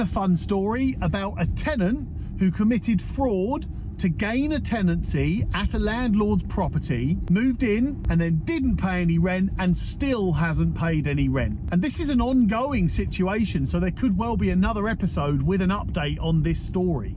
a 0.00 0.06
fun 0.06 0.34
story 0.34 0.96
about 1.02 1.34
a 1.38 1.46
tenant 1.54 2.08
who 2.38 2.50
committed 2.50 3.02
fraud 3.02 3.66
to 3.98 4.08
gain 4.08 4.52
a 4.52 4.60
tenancy 4.60 5.46
at 5.52 5.74
a 5.74 5.78
landlord's 5.78 6.42
property, 6.44 7.18
moved 7.30 7.62
in 7.62 8.02
and 8.08 8.18
then 8.18 8.40
didn't 8.44 8.78
pay 8.78 9.02
any 9.02 9.18
rent 9.18 9.50
and 9.58 9.76
still 9.76 10.32
hasn't 10.32 10.74
paid 10.74 11.06
any 11.06 11.28
rent. 11.28 11.58
And 11.70 11.82
this 11.82 12.00
is 12.00 12.08
an 12.08 12.22
ongoing 12.22 12.88
situation, 12.88 13.66
so 13.66 13.78
there 13.78 13.90
could 13.90 14.16
well 14.16 14.38
be 14.38 14.48
another 14.48 14.88
episode 14.88 15.42
with 15.42 15.60
an 15.60 15.68
update 15.68 16.18
on 16.18 16.42
this 16.42 16.58
story. 16.58 17.14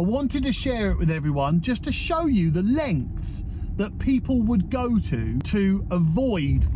I 0.00 0.02
wanted 0.02 0.44
to 0.44 0.52
share 0.52 0.92
it 0.92 0.96
with 0.96 1.10
everyone 1.10 1.60
just 1.60 1.84
to 1.84 1.92
show 1.92 2.24
you 2.24 2.50
the 2.50 2.62
lengths 2.62 3.44
that 3.76 3.98
people 3.98 4.40
would 4.40 4.70
go 4.70 4.98
to 4.98 5.38
to 5.38 5.86
avoid 5.90 6.66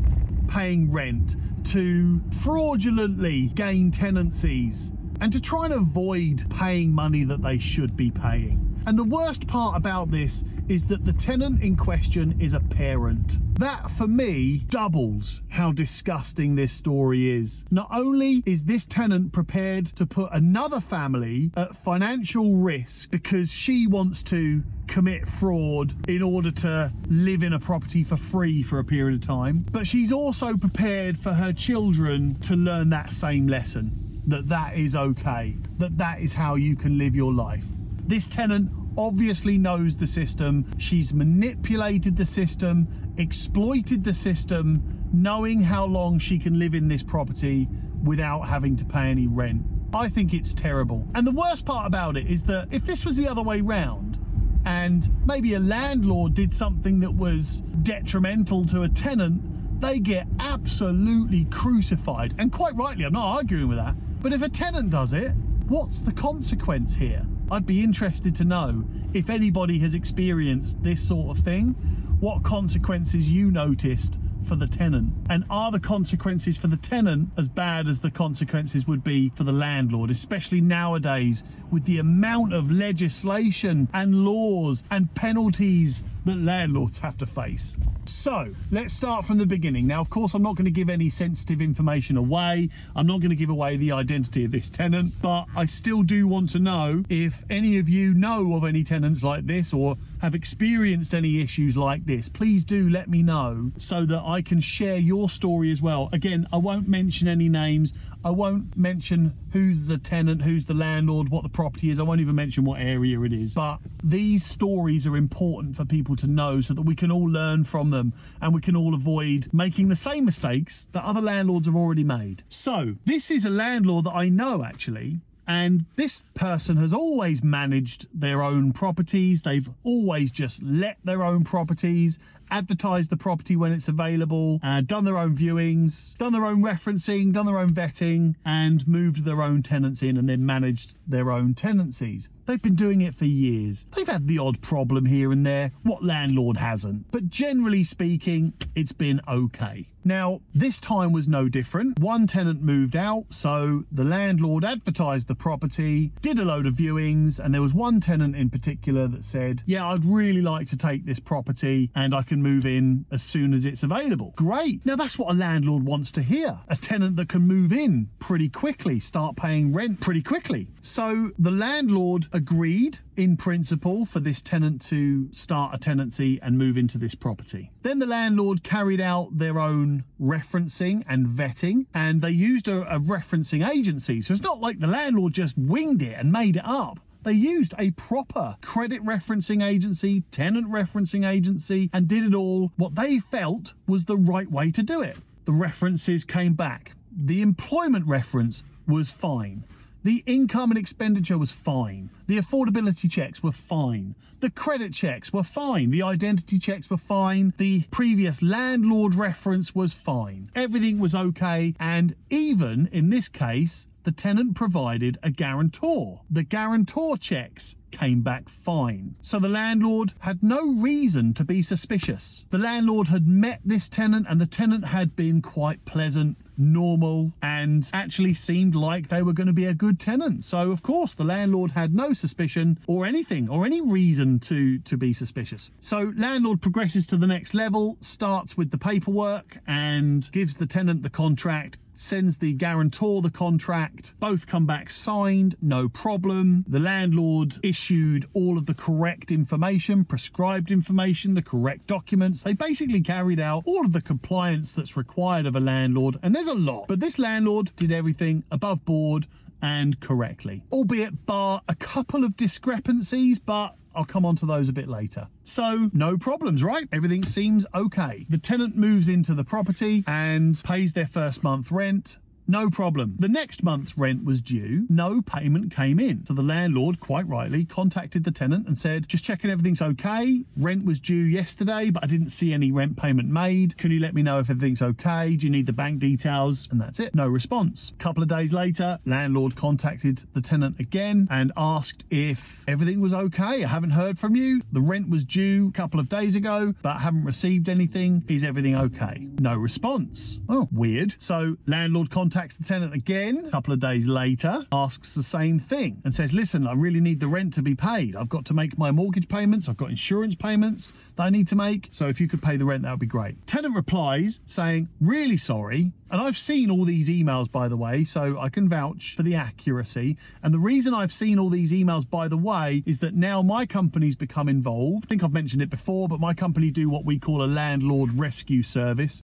paying 0.47 0.93
rent, 0.93 1.35
to 1.69 2.21
fraudulently 2.43 3.47
gain 3.55 3.91
tenancies, 3.91 4.93
and 5.23 5.33
to 5.33 5.41
try 5.41 5.65
and 5.65 5.73
avoid 5.73 6.45
paying 6.51 6.93
money 6.93 7.25
that 7.25 7.41
they 7.41 7.59
should 7.59 7.97
be 7.97 8.11
paying. 8.11 8.64
And 8.87 8.99
the 8.99 9.05
worst 9.05 9.47
part 9.47 9.77
about 9.77 10.11
this 10.11 10.45
is 10.69 10.85
that 10.85 11.05
the 11.05 11.13
tenant 11.13 11.63
in 11.63 11.77
question 11.77 12.39
is 12.41 12.55
a 12.55 12.61
parent. 12.61 13.39
That, 13.59 13.91
for 13.91 14.07
me, 14.07 14.65
doubles 14.69 15.43
how 15.49 15.73
disgusting 15.73 16.57
this 16.57 16.73
story 16.73 17.31
is. 17.31 17.65
Not 17.71 17.89
only 17.93 18.43
is 18.45 18.65
this 18.65 18.85
tenant 18.85 19.33
prepared 19.33 19.87
to 19.97 20.07
put 20.07 20.31
another 20.33 20.81
family 20.81 21.51
at 21.57 21.77
financial 21.77 22.57
risk 22.57 23.11
because 23.11 23.53
she 23.53 23.87
wants 23.87 24.23
to 24.25 24.63
commit 24.87 25.27
fraud 25.27 25.95
in 26.09 26.23
order 26.23 26.51
to 26.51 26.93
live 27.09 27.43
in 27.43 27.53
a 27.53 27.59
property 27.59 28.05
for 28.05 28.17
free 28.17 28.63
for 28.63 28.81
a 28.81 28.85
period 28.85 29.15
of 29.15 29.27
time, 29.27 29.65
but 29.73 29.87
she's 29.87 30.13
also 30.13 30.57
prepared 30.57 31.17
for 31.19 31.33
her 31.33 31.53
children 31.53 32.35
to 32.41 32.55
learn 32.55 32.91
that 32.91 33.13
same 33.13 33.47
lesson 33.47 34.01
that 34.27 34.49
that 34.49 34.77
is 34.77 34.97
okay, 34.97 35.55
that 35.79 35.99
that 35.99 36.21
is 36.21 36.33
how 36.33 36.55
you 36.55 36.77
can 36.77 36.99
live 36.99 37.15
your 37.15 37.33
life. 37.33 37.65
This 38.07 38.29
tenant 38.29 38.71
obviously 38.97 39.59
knows 39.59 39.97
the 39.97 40.07
system. 40.07 40.67
She's 40.79 41.15
manipulated 41.15 42.17
the 42.17 42.27
system, 42.27 42.89
exploited 43.17 44.05
the 44.05 44.13
system, 44.13 45.09
knowing 45.13 45.63
how 45.63 45.85
long 45.87 46.19
she 46.19 46.39
can 46.39 46.59
live 46.59 46.75
in 46.75 46.89
this 46.89 47.03
property 47.03 47.69
without 48.03 48.43
having 48.43 48.77
to 48.77 48.85
pay 48.85 49.11
any 49.11 49.27
rent. 49.27 49.65
I 49.95 50.09
think 50.09 50.35
it's 50.35 50.53
terrible. 50.53 51.07
And 51.15 51.27
the 51.27 51.33
worst 51.33 51.65
part 51.65 51.87
about 51.87 52.17
it 52.17 52.27
is 52.27 52.43
that 52.45 52.69
if 52.73 52.85
this 52.85 53.05
was 53.05 53.17
the 53.17 53.29
other 53.29 53.43
way 53.43 53.61
round, 53.61 54.19
and 54.67 55.09
maybe 55.27 55.55
a 55.55 55.61
landlord 55.61 56.35
did 56.35 56.53
something 56.53 57.01
that 57.01 57.13
was 57.13 57.63
detrimental 57.83 58.67
to 58.67 58.83
a 58.83 58.89
tenant, 58.89 59.81
they 59.81 59.99
get 59.99 60.27
absolutely 60.41 61.45
crucified. 61.45 62.35
And 62.39 62.51
quite 62.51 62.75
rightly, 62.75 63.05
I'm 63.05 63.13
not 63.13 63.37
arguing 63.37 63.69
with 63.69 63.79
that. 63.79 63.95
But 64.21 64.33
if 64.33 64.43
a 64.43 64.49
tenant 64.49 64.91
does 64.91 65.13
it, 65.13 65.33
what's 65.69 66.03
the 66.03 66.13
consequence 66.13 66.95
here? 66.95 67.27
I'd 67.51 67.67
be 67.67 67.83
interested 67.83 68.35
to 68.37 68.45
know 68.45 68.85
if 69.13 69.29
anybody 69.29 69.79
has 69.81 69.95
experienced 69.95 70.83
this 70.83 71.07
sort 71.07 71.37
of 71.37 71.45
thing, 71.45 71.75
what 72.21 72.43
consequences 72.43 73.31
you 73.31 73.51
noticed 73.51 74.19
for 74.45 74.57
the 74.57 74.67
tenant? 74.67 75.13
And 75.29 75.45
are 75.51 75.71
the 75.71 75.81
consequences 75.81 76.57
for 76.57 76.67
the 76.67 76.77
tenant 76.77 77.31
as 77.37 77.49
bad 77.49 77.89
as 77.89 78.01
the 78.01 78.11
consequences 78.11 78.87
would 78.87 79.03
be 79.03 79.31
for 79.35 79.45
the 79.45 79.53
landlord, 79.53 80.11
especially 80.11 80.61
nowadays 80.61 81.43
with 81.71 81.85
the 81.85 81.99
amount 81.99 82.53
of 82.53 82.71
legislation 82.71 83.89
and 83.93 84.25
laws 84.25 84.85
and 84.91 85.15
penalties 85.15 86.05
that 86.25 86.37
landlords 86.37 86.99
have 86.99 87.19
to 87.19 87.27
face? 87.27 87.77
So 88.07 88.53
let's 88.71 88.93
start 88.93 89.25
from 89.25 89.39
the 89.39 89.47
beginning. 89.47 89.87
Now, 89.87 90.01
of 90.01 90.11
course, 90.11 90.35
I'm 90.35 90.43
not 90.43 90.57
going 90.57 90.67
to 90.67 90.71
give 90.71 90.91
any 90.91 91.09
sensitive 91.09 91.63
information 91.63 92.17
away. 92.17 92.69
I'm 92.95 93.07
not 93.07 93.21
going 93.21 93.31
to 93.31 93.37
give 93.37 93.49
away 93.49 93.77
the 93.77 93.93
identity 93.93 94.45
of 94.45 94.51
this 94.51 94.69
tenant, 94.69 95.15
but 95.23 95.47
I 95.57 95.65
still 95.65 96.03
do 96.03 96.29
want 96.29 96.51
to 96.51 96.59
know 96.59 97.05
if 97.09 97.45
any 97.49 97.79
of 97.79 97.89
you 97.89 98.13
know 98.13 98.55
of 98.55 98.65
any 98.65 98.85
tenants 98.85 99.23
like 99.23 99.47
this 99.47 99.73
or 99.73 99.97
have 100.25 100.35
experienced 100.35 101.15
any 101.15 101.43
issues 101.43 101.77
like 101.77 102.07
this. 102.07 102.31
Please 102.31 102.65
do 102.65 102.89
let 102.89 103.11
me 103.11 103.23
know 103.23 103.71
so 103.77 104.07
that 104.07 104.23
I 104.25 104.41
can 104.41 104.59
share 104.59 104.97
your 104.97 105.29
story 105.29 105.71
as 105.71 105.83
well. 105.83 106.09
Again, 106.15 106.47
I 106.51 106.57
won't 106.57 106.89
mention 106.89 107.29
any 107.29 107.51
names. 107.51 107.93
I 108.25 108.31
won't 108.31 108.75
mention 108.75 109.35
who's 109.53 109.87
the 109.87 109.99
tenant, 109.99 110.41
who's 110.41 110.65
the 110.65 110.73
landlord, 110.73 111.29
what 111.29 111.43
the 111.43 111.51
property 111.51 111.91
is. 111.91 112.01
I 112.01 112.05
won't 112.05 112.23
even 112.23 112.35
mention 112.35 112.65
what 112.65 112.81
area 112.81 113.21
it 113.21 113.35
is. 113.35 113.55
But 113.55 113.81
these 114.03 114.47
stories 114.47 115.07
are 115.07 115.15
important 115.15 115.77
for 115.77 115.85
people 115.85 116.17
to 116.17 116.27
know 116.27 116.63
so 116.63 116.73
that 116.73 116.83
we 116.83 116.95
can 116.95 117.13
all 117.13 117.29
learn 117.29 117.65
from 117.65 117.91
them 117.91 118.15
and 118.41 118.55
we 118.55 118.63
can 118.63 118.77
all 118.77 118.95
avoid 118.95 119.53
making 119.53 119.89
the 119.89 119.97
same 119.97 120.25
mistakes 120.25 120.89
that 120.93 121.05
other 121.05 121.21
landlords 121.21 121.67
have 121.67 121.77
already 121.77 122.05
made. 122.05 122.45
So, 122.49 122.97
this 123.05 123.31
is 123.31 123.45
a 123.45 123.51
landlord 123.51 124.07
that 124.07 124.15
I 124.15 124.31
know 124.31 124.65
actually 124.65 125.21
and 125.47 125.85
this 125.97 126.25
person 126.35 126.77
has 126.77 126.93
always 126.93 127.43
managed 127.43 128.07
their 128.13 128.43
own 128.43 128.73
properties. 128.73 129.43
They've 129.43 129.69
always 129.83 130.33
just 130.33 130.63
let 130.63 130.99
their 131.05 131.23
own 131.23 131.45
properties, 131.45 132.19
advertised 132.51 133.11
the 133.11 133.17
property 133.17 133.57
when 133.57 133.73
it's 133.73 133.89
available, 133.89 134.61
uh, 134.63 134.81
done 134.81 135.05
their 135.05 135.19
own 135.19 135.37
viewings, 135.37 136.17
done 136.19 136.33
their 136.33 136.47
own 136.47 136.63
referencing, 136.63 137.33
done 137.33 137.47
their 137.47 137.59
own 137.59 137.73
vetting, 137.73 138.35
and 138.45 138.87
moved 138.87 139.25
their 139.25 139.43
own 139.43 139.63
tenants 139.63 140.03
in 140.03 140.17
and 140.17 140.29
then 140.29 140.45
managed 140.45 140.97
their 141.07 141.31
own 141.31 141.55
tenancies. 141.55 142.29
They've 142.47 142.61
been 142.61 142.75
doing 142.75 143.01
it 143.01 143.15
for 143.15 143.25
years. 143.25 143.87
They've 143.95 144.07
had 144.07 144.29
the 144.29 144.39
odd 144.39 144.61
problem 144.61 145.07
here 145.07 145.33
and 145.33 145.47
there. 145.47 145.73
What 145.83 146.05
landlord 146.05 146.59
hasn't? 146.59 147.11
But 147.11 147.31
generally 147.31 147.85
speaking, 147.85 148.53
it's 148.75 148.93
been 148.93 149.21
okay. 149.27 149.89
Now, 150.07 150.43
this 150.55 150.81
time 150.81 151.13
was 151.13 151.27
no 151.27 151.49
different. 151.49 151.99
One 151.99 152.27
tenant 152.27 152.63
moved 152.63 152.95
out, 152.95 153.25
so 153.31 153.85
the 153.91 154.05
landlord 154.05 154.63
advertised 154.63 155.29
the 155.29 155.35
property, 155.35 156.13
did 156.21 156.39
a 156.39 156.45
load 156.45 156.67
of 156.67 156.75
viewings, 156.75 157.41
and 157.41 157.55
there 157.55 157.63
was 157.63 157.73
one 157.73 158.01
tenant 158.01 158.37
in 158.37 158.51
particular 158.51 159.09
that 159.09 159.25
said, 159.25 159.63
Yeah, 159.65 159.89
I'd 159.89 160.05
really 160.05 160.43
like 160.43 160.69
to 160.69 160.77
take 160.77 161.07
this 161.07 161.21
property 161.21 161.91
and 161.95 162.15
I 162.15 162.23
can 162.23 162.43
move 162.43 162.67
in 162.67 163.07
as 163.11 163.23
soon 163.23 163.55
as 163.55 163.65
it's 163.65 163.83
available. 163.83 164.35
Great. 164.37 164.85
Now, 164.85 164.97
that's 164.97 165.19
what 165.19 165.31
a 165.31 165.39
landlord 165.39 165.85
wants 165.85 166.13
to 166.13 166.23
hear 166.23 166.59
a 166.69 166.77
tenant 166.77 167.17
that 167.17 167.31
can 167.31 167.43
move 167.43 167.73
in 167.73 168.11
pretty 168.19 168.51
quickly, 168.51 169.01
start 169.01 169.37
paying 169.37 169.73
rent 169.73 170.01
pretty 170.01 170.23
quickly. 170.23 170.69
So 170.83 171.31
the 171.39 171.51
landlord 171.51 172.27
agreed 172.35 172.99
in 173.17 173.37
principle 173.37 174.05
for 174.05 174.19
this 174.19 174.43
tenant 174.43 174.83
to 174.83 175.33
start 175.33 175.73
a 175.73 175.79
tenancy 175.79 176.41
and 176.43 176.59
move 176.59 176.77
into 176.77 176.99
this 176.99 177.15
property. 177.15 177.71
Then 177.83 178.01
the 178.01 178.07
landlord 178.07 178.65
carried 178.65 179.01
out 179.01 179.39
their 179.39 179.61
own 179.61 180.05
referencing 180.21 181.05
and 181.09 181.29
vetting, 181.29 181.87
and 181.95 182.21
they 182.21 182.33
used 182.33 182.67
a, 182.67 182.83
a, 182.93 182.99
referencing 182.99 183.67
agency. 183.67 184.21
So 184.21 184.33
it's 184.33 184.43
not 184.43 184.61
like 184.61 184.81
the 184.81 184.89
landlord 184.89 185.33
just 185.33 185.57
winged 185.57 186.03
it 186.03 186.19
and 186.19 186.33
made 186.33 186.57
it 186.57 186.67
up. 186.67 186.99
They 187.23 187.33
used 187.33 187.73
a 187.79 187.93
proper 187.93 188.57
credit 188.61 189.03
referencing 189.03 189.65
agency, 189.65 190.23
tenant 190.31 190.71
referencing 190.71 191.27
agency, 191.27 191.89
and 191.93 192.09
did 192.09 192.25
it 192.25 192.35
all 192.35 192.73
what 192.77 192.97
they 192.97 193.19
felt 193.21 193.73
was 193.87 194.05
the 194.05 194.19
right 194.19 194.51
way 194.51 194.71
to 194.73 194.83
do 194.83 195.01
it. 195.01 195.17
The 195.45 195.53
references 195.53 196.25
came 196.25 196.55
back. 196.55 196.93
The 197.17 197.43
employment 197.43 198.07
reference 198.07 198.65
was 198.87 199.13
fine. 199.13 199.65
The 200.05 200.23
income 200.27 200.71
and 200.71 200.79
expenditure 200.79 201.39
was 201.39 201.51
fine. 201.51 202.11
The 202.27 202.37
affordability 202.37 203.11
checks 203.11 203.43
were 203.43 203.53
fine. 203.53 204.15
The 204.41 204.51
credit 204.51 204.93
checks 204.93 205.33
were 205.33 205.43
fine. 205.43 205.91
The 205.91 206.03
identity 206.03 206.59
checks 206.59 206.91
were 206.91 206.99
fine. 206.99 207.55
The 207.57 207.85
previous 207.91 208.43
landlord 208.43 209.15
reference 209.15 209.75
was 209.75 209.95
fine. 209.95 210.51
Everything 210.55 210.99
was 210.99 211.15
okay. 211.15 211.75
And 211.81 212.15
even 212.29 212.91
in 212.93 213.09
this 213.09 213.31
case, 213.31 213.87
the 214.05 214.13
tenant 214.13 214.55
provided 214.55 215.19
a 215.23 215.31
guarantor. 215.31 216.21
The 216.31 216.45
guarantor 216.45 217.17
checks 217.17 217.77
came 217.91 218.23
back 218.23 218.49
fine. 218.49 219.15
So 219.21 219.39
the 219.39 219.49
landlord 219.49 220.15
had 220.21 220.43
no 220.43 220.75
reason 220.75 221.33
to 221.35 221.45
be 221.45 221.63
suspicious. 221.63 222.45
The 222.51 222.59
landlord 222.59 223.09
had 223.09 223.27
met 223.27 223.61
this 223.65 223.89
tenant 223.89 224.27
and 224.29 224.41
the 224.41 224.47
tenant 224.47 224.87
had 224.87 225.15
been 225.15 225.41
quite 225.41 225.85
pleasant 225.85 226.37
normal 226.57 227.33
and 227.43 227.89
actually 227.93 228.35
seemed 228.35 228.75
like 228.75 229.09
they 229.09 229.23
were 229.23 229.33
going 229.33 229.47
to 229.47 229.53
be 229.53 229.67
a 229.67 229.75
good 229.75 229.99
tenant. 229.99 230.45
So 230.45 230.71
of 230.71 230.83
course 230.83 231.15
the 231.15 231.25
landlord 231.25 231.73
had 231.73 231.95
no 231.95 232.13
suspicion 232.13 232.79
or 232.87 233.07
anything 233.07 233.49
or 233.49 233.65
any 233.65 233.81
reason 233.81 234.39
to 234.41 234.79
to 234.81 234.97
be 234.97 235.13
suspicious. 235.13 235.71
So 235.81 236.13
landlord 236.17 236.63
progresses 236.63 237.07
to 237.09 237.17
the 237.17 237.27
next 237.27 237.55
level, 237.55 237.97
starts 238.01 238.57
with 238.57 238.71
the 238.71 238.79
paperwork 238.79 239.59
and 239.67 240.31
gives 240.33 240.57
the 240.57 240.67
tenant 240.67 241.03
the 241.03 241.11
contract 241.11 241.79
sends 241.95 242.39
the 242.39 242.53
guarantor 242.53 243.23
the 243.23 243.31
contract. 243.31 244.15
Both 244.21 244.47
come 244.47 244.67
back 244.67 244.91
signed, 244.91 245.57
no 245.61 245.89
problem. 245.89 246.65
The 246.69 246.81
landlord 246.81 247.57
issued 247.63 248.27
all 248.33 248.59
of 248.59 248.67
the 248.67 248.75
correct 248.75 249.31
information, 249.31 250.05
prescribed 250.05 250.71
information, 250.71 251.35
the 251.35 251.43
correct 251.43 251.87
documents. 251.87 252.43
They 252.43 252.53
basically 252.53 253.01
carried 253.01 253.41
out 253.41 253.63
all 253.67 253.85
of 253.85 253.93
the 253.93 254.03
compliance 254.03 254.73
that's 254.73 254.97
required 254.97 255.47
of 255.47 255.57
a 255.57 255.61
landlord, 255.61 256.19
and 256.23 256.35
there's 256.35 256.47
a 256.47 256.55
lot. 256.55 256.87
But 256.89 257.01
this 257.01 257.19
landlord 257.19 257.73
did 257.77 257.93
everything 257.93 258.45
above 258.51 258.85
board 258.85 259.27
and 259.63 259.99
correctly, 260.01 260.63
albeit 260.71 261.25
bar 261.25 261.63
a 261.69 261.75
couple 261.75 262.23
of 262.23 262.37
discrepancies, 262.37 263.39
but 263.39 263.77
I'll 263.95 264.05
come 264.05 264.25
on 264.25 264.37
to 264.37 264.47
those 264.47 264.69
a 264.69 264.73
bit 264.73 264.89
later. 264.89 265.29
So, 265.45 265.91
no 265.93 266.17
problems, 266.17 266.63
right? 266.63 266.89
Everything 266.93 267.25
seems 267.25 267.67
okay. 267.75 268.27
The 268.29 268.39
tenant 268.39 268.77
moves 268.77 269.09
into 269.09 269.35
the 269.35 269.45
property 269.45 270.05
and 270.07 270.61
pays 270.65 270.93
their 270.93 271.07
first 271.07 271.43
month 271.43 271.71
rent 271.71 272.19
no 272.47 272.69
problem. 272.69 273.17
The 273.19 273.29
next 273.29 273.63
month's 273.63 273.97
rent 273.97 274.25
was 274.25 274.43
due. 274.43 274.87
No 274.91 275.23
payment 275.23 275.75
came 275.75 275.99
in. 275.99 276.27
So 276.27 276.35
the 276.35 276.43
landlord, 276.43 277.01
quite 277.01 277.27
rightly, 277.27 277.65
contacted 277.65 278.25
the 278.25 278.31
tenant 278.31 278.67
and 278.67 278.77
said, 278.77 279.09
just 279.09 279.25
checking 279.25 279.51
everything's 279.51 279.81
okay. 279.81 280.45
Rent 280.57 280.85
was 280.85 281.01
due 281.01 281.15
yesterday, 281.15 281.91
but 281.91 282.05
I 282.05 282.07
didn't 282.07 282.29
see 282.29 282.53
any 282.53 282.71
rent 282.71 282.97
payment 282.99 283.31
made. 283.31 283.79
Can 283.79 283.91
you 283.91 284.01
let 284.01 284.15
me 284.15 284.23
know 284.23 284.39
if 284.41 284.51
everything's 284.51 284.83
okay? 284.83 285.37
Do 285.37 285.47
you 285.47 285.53
need 285.53 285.67
the 285.67 285.73
bank 285.73 286.01
details? 286.01 286.69
And 286.71 286.81
that's 286.81 287.01
it. 287.01 287.15
No 287.15 287.29
response. 287.29 287.93
A 287.99 288.03
couple 288.03 288.23
of 288.23 288.29
days 288.29 288.53
later, 288.53 288.99
landlord 289.07 289.57
contacted 289.57 290.25
the 290.35 290.43
tenant 290.43 290.79
again 290.79 291.27
and 291.31 291.51
asked 291.57 292.05
if 292.11 292.63
everything 292.69 293.01
was 293.01 293.15
okay. 293.15 293.65
I 293.65 293.69
haven't 293.69 293.93
heard 293.93 294.19
from 294.19 294.37
you. 294.37 294.61
The 294.71 294.83
rent 294.83 295.09
was 295.09 295.25
due 295.25 295.69
a 295.69 295.73
couple 295.73 295.99
of 295.99 296.11
days 296.11 296.37
ago, 296.37 296.75
but 296.83 296.97
I 296.97 296.99
haven't 296.99 297.25
received 297.25 297.71
anything. 297.71 298.23
Is 298.29 298.45
everything 298.45 298.77
okay? 298.77 299.29
No 299.39 299.57
response. 299.57 300.41
Oh, 300.49 300.69
weird. 300.71 301.15
So 301.19 301.57
landlord 301.67 302.11
contacted 302.11 302.34
contacts 302.35 302.57
the 302.57 302.65
tenant 302.65 302.93
again 302.93 303.45
a 303.47 303.51
couple 303.51 303.73
of 303.73 303.79
days 303.79 304.09
later, 304.09 304.67
asks 304.73 305.15
the 305.15 305.23
same 305.23 305.61
thing, 305.61 306.03
and 306.05 306.13
says, 306.13 306.35
Listen, 306.35 306.67
I 306.67 306.73
really 306.73 306.99
need 306.99 307.21
the 307.21 307.29
rent 307.29 307.55
to 307.55 307.63
be 307.63 307.77
paid. 307.77 308.17
I've 308.17 308.29
got 308.29 308.45
to 308.47 308.55
make 308.55 308.77
my 308.77 308.91
mortgage 308.91 309.29
payments, 309.29 309.69
I've 309.69 309.77
got 309.77 309.91
insurance 309.91 310.35
payments 310.35 310.93
that 311.15 311.23
I 311.23 311.31
need 311.31 311.47
to 311.49 311.55
make. 311.55 311.89
So 311.93 312.09
if 312.09 312.21
you 312.21 312.27
could 312.27 312.43
pay 312.43 312.57
the 312.57 312.65
rent, 312.65 312.83
that 312.83 312.91
would 312.91 312.99
be 312.99 313.07
great. 313.07 313.47
Tenant 313.47 313.77
replies 313.77 314.41
saying, 314.47 314.89
Really 315.01 315.37
sorry. 315.37 315.93
And 316.11 316.21
I've 316.21 316.37
seen 316.37 316.71
all 316.71 316.85
these 316.85 317.09
emails, 317.09 317.51
by 317.51 317.69
the 317.69 317.77
way, 317.77 318.03
so 318.05 318.39
I 318.39 318.49
can 318.49 318.69
vouch 318.69 319.15
for 319.17 319.23
the 319.23 319.37
accuracy. 319.37 320.17
And 320.43 320.53
the 320.53 320.59
reason 320.59 320.93
I've 320.93 321.13
seen 321.13 321.39
all 321.39 321.51
these 321.51 321.73
emails, 321.73 322.09
by 322.09 322.27
the 322.29 322.37
way, 322.37 322.83
is 322.85 322.99
that 322.99 323.15
now 323.15 323.43
my 323.43 323.65
company's 323.65 324.17
become 324.17 324.49
involved. 324.49 325.07
I 325.07 325.09
think 325.09 325.23
I've 325.23 325.33
mentioned 325.33 325.63
it 325.63 325.71
before, 325.71 326.09
but 326.09 326.21
my 326.21 326.35
company 326.35 326.71
do 326.71 326.89
what 326.89 327.05
we 327.05 327.19
call 327.19 327.43
a 327.43 327.47
landlord 327.47 328.19
rescue 328.19 328.63
service. 328.63 329.23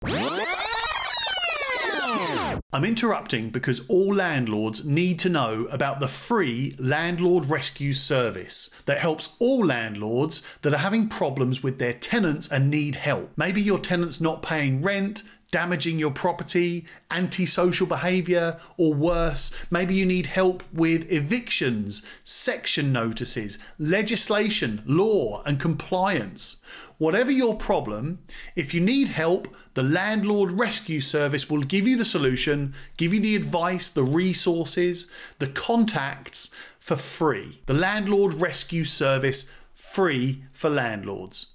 I'm 2.76 2.84
interrupting 2.84 3.48
because 3.48 3.88
all 3.88 4.12
landlords 4.12 4.84
need 4.84 5.18
to 5.20 5.30
know 5.30 5.66
about 5.70 5.98
the 5.98 6.08
free 6.08 6.74
Landlord 6.78 7.48
Rescue 7.48 7.94
Service 7.94 8.68
that 8.84 8.98
helps 8.98 9.30
all 9.38 9.64
landlords 9.64 10.42
that 10.60 10.74
are 10.74 10.76
having 10.80 11.08
problems 11.08 11.62
with 11.62 11.78
their 11.78 11.94
tenants 11.94 12.52
and 12.52 12.70
need 12.70 12.96
help. 12.96 13.30
Maybe 13.34 13.62
your 13.62 13.78
tenant's 13.78 14.20
not 14.20 14.42
paying 14.42 14.82
rent, 14.82 15.22
damaging 15.50 15.98
your 15.98 16.10
property, 16.10 16.84
antisocial 17.10 17.86
behaviour, 17.86 18.58
or 18.76 18.94
worse, 18.94 19.52
maybe 19.70 19.94
you 19.94 20.04
need 20.04 20.26
help 20.26 20.62
with 20.72 21.10
evictions, 21.10 22.02
section 22.24 22.92
notices, 22.92 23.58
legislation, 23.78 24.82
law, 24.86 25.42
and 25.44 25.60
compliance. 25.60 26.62
Whatever 26.98 27.30
your 27.30 27.54
problem, 27.54 28.20
if 28.54 28.72
you 28.74 28.80
need 28.80 29.08
help, 29.08 29.48
the 29.74 29.82
Landlord 29.82 30.52
Rescue 30.52 31.00
Service 31.00 31.48
will 31.50 31.62
give 31.62 31.86
you 31.86 31.96
the 31.96 32.04
solution, 32.04 32.74
give 32.96 33.12
you 33.12 33.20
the 33.20 33.36
advice, 33.36 33.90
the 33.90 34.02
resources, 34.02 35.06
the 35.38 35.48
contacts 35.48 36.50
for 36.80 36.96
free. 36.96 37.60
The 37.66 37.74
Landlord 37.74 38.34
Rescue 38.34 38.84
Service, 38.84 39.50
free 39.74 40.44
for 40.52 40.70
landlords. 40.70 41.46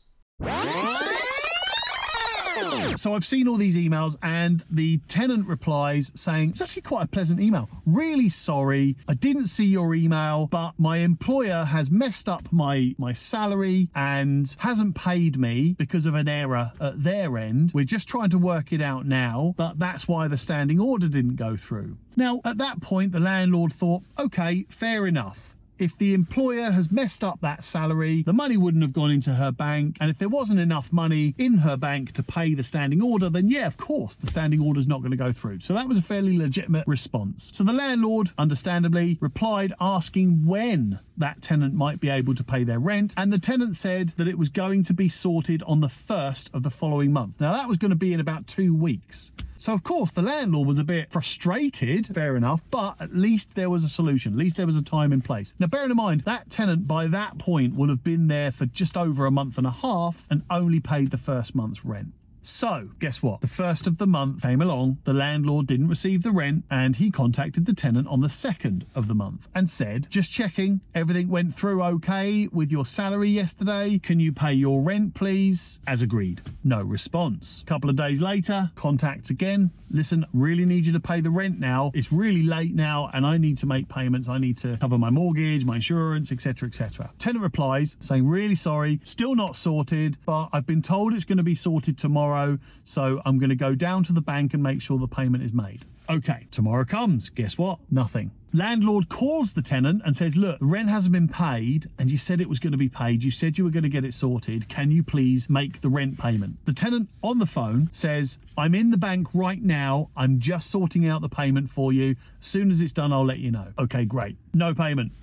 So 2.97 3.15
I've 3.15 3.25
seen 3.25 3.47
all 3.47 3.55
these 3.55 3.77
emails, 3.77 4.15
and 4.21 4.63
the 4.69 4.99
tenant 5.07 5.47
replies 5.47 6.11
saying, 6.13 6.51
It's 6.51 6.61
actually 6.61 6.83
quite 6.83 7.05
a 7.05 7.07
pleasant 7.07 7.39
email. 7.39 7.69
Really 7.85 8.29
sorry, 8.29 8.95
I 9.07 9.13
didn't 9.13 9.45
see 9.45 9.65
your 9.65 9.95
email, 9.95 10.47
but 10.47 10.73
my 10.77 10.97
employer 10.97 11.63
has 11.63 11.89
messed 11.89 12.29
up 12.29 12.51
my, 12.51 12.93
my 12.97 13.13
salary 13.13 13.89
and 13.95 14.55
hasn't 14.59 14.95
paid 14.95 15.39
me 15.39 15.75
because 15.77 16.05
of 16.05 16.13
an 16.15 16.27
error 16.27 16.73
at 16.79 17.01
their 17.01 17.37
end. 17.37 17.71
We're 17.73 17.85
just 17.85 18.07
trying 18.07 18.29
to 18.31 18.37
work 18.37 18.71
it 18.71 18.81
out 18.81 19.05
now, 19.05 19.53
but 19.57 19.79
that's 19.79 20.07
why 20.07 20.27
the 20.27 20.37
standing 20.37 20.79
order 20.79 21.07
didn't 21.07 21.37
go 21.37 21.57
through. 21.57 21.97
Now, 22.15 22.41
at 22.45 22.57
that 22.57 22.81
point, 22.81 23.13
the 23.13 23.19
landlord 23.19 23.73
thought, 23.73 24.03
okay, 24.19 24.65
fair 24.69 25.07
enough 25.07 25.55
if 25.81 25.97
the 25.97 26.13
employer 26.13 26.71
has 26.71 26.91
messed 26.91 27.23
up 27.23 27.41
that 27.41 27.63
salary, 27.63 28.21
the 28.21 28.33
money 28.33 28.57
wouldn't 28.57 28.83
have 28.83 28.93
gone 28.93 29.11
into 29.11 29.33
her 29.33 29.51
bank. 29.51 29.97
And 29.99 30.09
if 30.09 30.17
there 30.17 30.29
wasn't 30.29 30.59
enough 30.59 30.93
money 30.93 31.33
in 31.37 31.59
her 31.59 31.75
bank 31.75 32.11
to 32.13 32.23
pay 32.23 32.53
the 32.53 32.63
standing 32.63 33.01
order, 33.01 33.29
then 33.29 33.49
yeah, 33.49 33.67
of 33.67 33.77
course, 33.77 34.15
the 34.15 34.27
standing 34.27 34.61
order 34.61 34.79
is 34.79 34.87
not 34.87 34.99
going 34.99 35.11
to 35.11 35.17
go 35.17 35.31
through. 35.31 35.61
So 35.61 35.73
that 35.73 35.87
was 35.87 35.97
a 35.97 36.01
fairly 36.01 36.37
legitimate 36.37 36.87
response. 36.87 37.49
So 37.53 37.63
the 37.63 37.73
landlord, 37.73 38.31
understandably, 38.37 39.17
replied 39.19 39.73
asking 39.81 40.45
when 40.45 40.99
that 41.17 41.41
tenant 41.41 41.73
might 41.73 41.99
be 41.99 42.09
able 42.09 42.35
to 42.35 42.43
pay 42.43 42.63
their 42.63 42.79
rent. 42.79 43.13
And 43.17 43.33
the 43.33 43.39
tenant 43.39 43.75
said 43.75 44.09
that 44.17 44.27
it 44.27 44.37
was 44.37 44.49
going 44.49 44.83
to 44.83 44.93
be 44.93 45.09
sorted 45.09 45.63
on 45.63 45.81
the 45.81 45.89
first 45.89 46.49
of 46.53 46.63
the 46.63 46.71
following 46.71 47.11
month. 47.11 47.39
Now, 47.39 47.53
that 47.53 47.67
was 47.67 47.77
going 47.77 47.89
to 47.89 47.95
be 47.95 48.13
in 48.13 48.19
about 48.19 48.47
two 48.47 48.75
weeks. 48.75 49.31
So, 49.61 49.73
of 49.73 49.83
course, 49.83 50.09
the 50.09 50.23
landlord 50.23 50.67
was 50.67 50.79
a 50.79 50.83
bit 50.83 51.11
frustrated, 51.11 52.07
fair 52.07 52.35
enough, 52.35 52.63
but 52.71 52.99
at 52.99 53.15
least 53.15 53.53
there 53.53 53.69
was 53.69 53.83
a 53.83 53.89
solution. 53.89 54.33
At 54.33 54.39
least 54.39 54.57
there 54.57 54.65
was 54.65 54.75
a 54.75 54.81
time 54.81 55.11
and 55.11 55.23
place. 55.23 55.53
Now, 55.59 55.67
bearing 55.67 55.91
in 55.91 55.97
mind, 55.97 56.21
that 56.21 56.49
tenant 56.49 56.87
by 56.87 57.05
that 57.05 57.37
point 57.37 57.75
will 57.75 57.89
have 57.89 58.03
been 58.03 58.27
there 58.27 58.51
for 58.51 58.65
just 58.65 58.97
over 58.97 59.27
a 59.27 59.29
month 59.29 59.59
and 59.59 59.67
a 59.67 59.69
half 59.69 60.25
and 60.31 60.41
only 60.49 60.79
paid 60.79 61.11
the 61.11 61.19
first 61.19 61.53
month's 61.53 61.85
rent. 61.85 62.13
So, 62.41 62.89
guess 62.99 63.21
what? 63.21 63.41
The 63.41 63.47
first 63.47 63.85
of 63.85 63.97
the 63.97 64.07
month 64.07 64.41
came 64.41 64.61
along, 64.61 64.97
the 65.03 65.13
landlord 65.13 65.67
didn't 65.67 65.89
receive 65.89 66.23
the 66.23 66.31
rent, 66.31 66.65
and 66.71 66.95
he 66.95 67.11
contacted 67.11 67.65
the 67.65 67.73
tenant 67.73 68.07
on 68.07 68.21
the 68.21 68.29
second 68.29 68.85
of 68.95 69.07
the 69.07 69.13
month 69.13 69.47
and 69.53 69.69
said, 69.69 70.07
Just 70.09 70.31
checking, 70.31 70.81
everything 70.95 71.29
went 71.29 71.53
through 71.53 71.83
okay 71.83 72.47
with 72.51 72.71
your 72.71 72.85
salary 72.85 73.29
yesterday. 73.29 73.99
Can 73.99 74.19
you 74.19 74.31
pay 74.31 74.53
your 74.53 74.81
rent, 74.81 75.13
please? 75.13 75.79
As 75.85 76.01
agreed. 76.01 76.41
No 76.63 76.81
response. 76.81 77.63
Couple 77.67 77.89
of 77.89 77.95
days 77.95 78.21
later, 78.21 78.71
contacts 78.75 79.29
again. 79.29 79.71
Listen, 79.91 80.25
really 80.33 80.65
need 80.65 80.85
you 80.85 80.93
to 80.93 80.99
pay 80.99 81.21
the 81.21 81.29
rent 81.29 81.59
now. 81.59 81.91
It's 81.93 82.11
really 82.11 82.43
late 82.43 82.73
now, 82.73 83.09
and 83.13 83.25
I 83.25 83.37
need 83.37 83.57
to 83.59 83.65
make 83.65 83.89
payments. 83.89 84.29
I 84.29 84.37
need 84.37 84.57
to 84.59 84.77
cover 84.77 84.97
my 84.97 85.09
mortgage, 85.09 85.65
my 85.65 85.75
insurance, 85.75 86.31
etc. 86.31 86.67
etc. 86.67 87.11
Tenant 87.19 87.43
replies 87.43 87.97
saying, 87.99 88.27
Really 88.27 88.55
sorry, 88.55 88.99
still 89.03 89.35
not 89.35 89.55
sorted, 89.55 90.17
but 90.25 90.49
I've 90.53 90.65
been 90.65 90.81
told 90.81 91.13
it's 91.13 91.25
going 91.25 91.37
to 91.37 91.43
be 91.43 91.55
sorted 91.55 91.97
tomorrow 91.97 92.57
so 92.83 93.21
I'm 93.25 93.39
going 93.39 93.49
to 93.49 93.55
go 93.55 93.75
down 93.75 94.03
to 94.05 94.13
the 94.13 94.21
bank 94.21 94.53
and 94.53 94.63
make 94.63 94.81
sure 94.81 94.97
the 94.97 95.07
payment 95.07 95.43
is 95.43 95.53
made. 95.53 95.85
Okay, 96.09 96.47
tomorrow 96.51 96.83
comes. 96.83 97.29
Guess 97.29 97.57
what? 97.57 97.79
Nothing. 97.89 98.31
Landlord 98.53 99.07
calls 99.07 99.53
the 99.53 99.61
tenant 99.61 100.01
and 100.03 100.17
says, 100.17 100.35
Look, 100.35 100.59
the 100.59 100.65
rent 100.65 100.89
hasn't 100.89 101.13
been 101.13 101.29
paid, 101.29 101.89
and 101.97 102.11
you 102.11 102.17
said 102.17 102.41
it 102.41 102.49
was 102.49 102.59
going 102.59 102.71
to 102.71 102.77
be 102.77 102.89
paid. 102.89 103.23
You 103.23 103.31
said 103.31 103.57
you 103.57 103.63
were 103.63 103.69
going 103.69 103.83
to 103.83 103.89
get 103.89 104.03
it 104.03 104.13
sorted. 104.13 104.67
Can 104.67 104.91
you 104.91 105.03
please 105.03 105.49
make 105.49 105.79
the 105.79 105.87
rent 105.87 106.19
payment? 106.19 106.57
The 106.65 106.73
tenant 106.73 107.07
on 107.23 107.39
the 107.39 107.45
phone 107.45 107.89
says, 107.91 108.37
I'm 108.57 108.75
in 108.75 108.91
the 108.91 108.97
bank 108.97 109.29
right 109.33 109.61
now. 109.61 110.09
I'm 110.17 110.39
just 110.39 110.69
sorting 110.69 111.07
out 111.07 111.21
the 111.21 111.29
payment 111.29 111.69
for 111.69 111.93
you. 111.93 112.17
As 112.41 112.45
soon 112.45 112.71
as 112.71 112.81
it's 112.81 112.91
done, 112.91 113.13
I'll 113.13 113.25
let 113.25 113.39
you 113.39 113.51
know. 113.51 113.67
Okay, 113.79 114.03
great. 114.03 114.35
No 114.53 114.73
payment. 114.73 115.13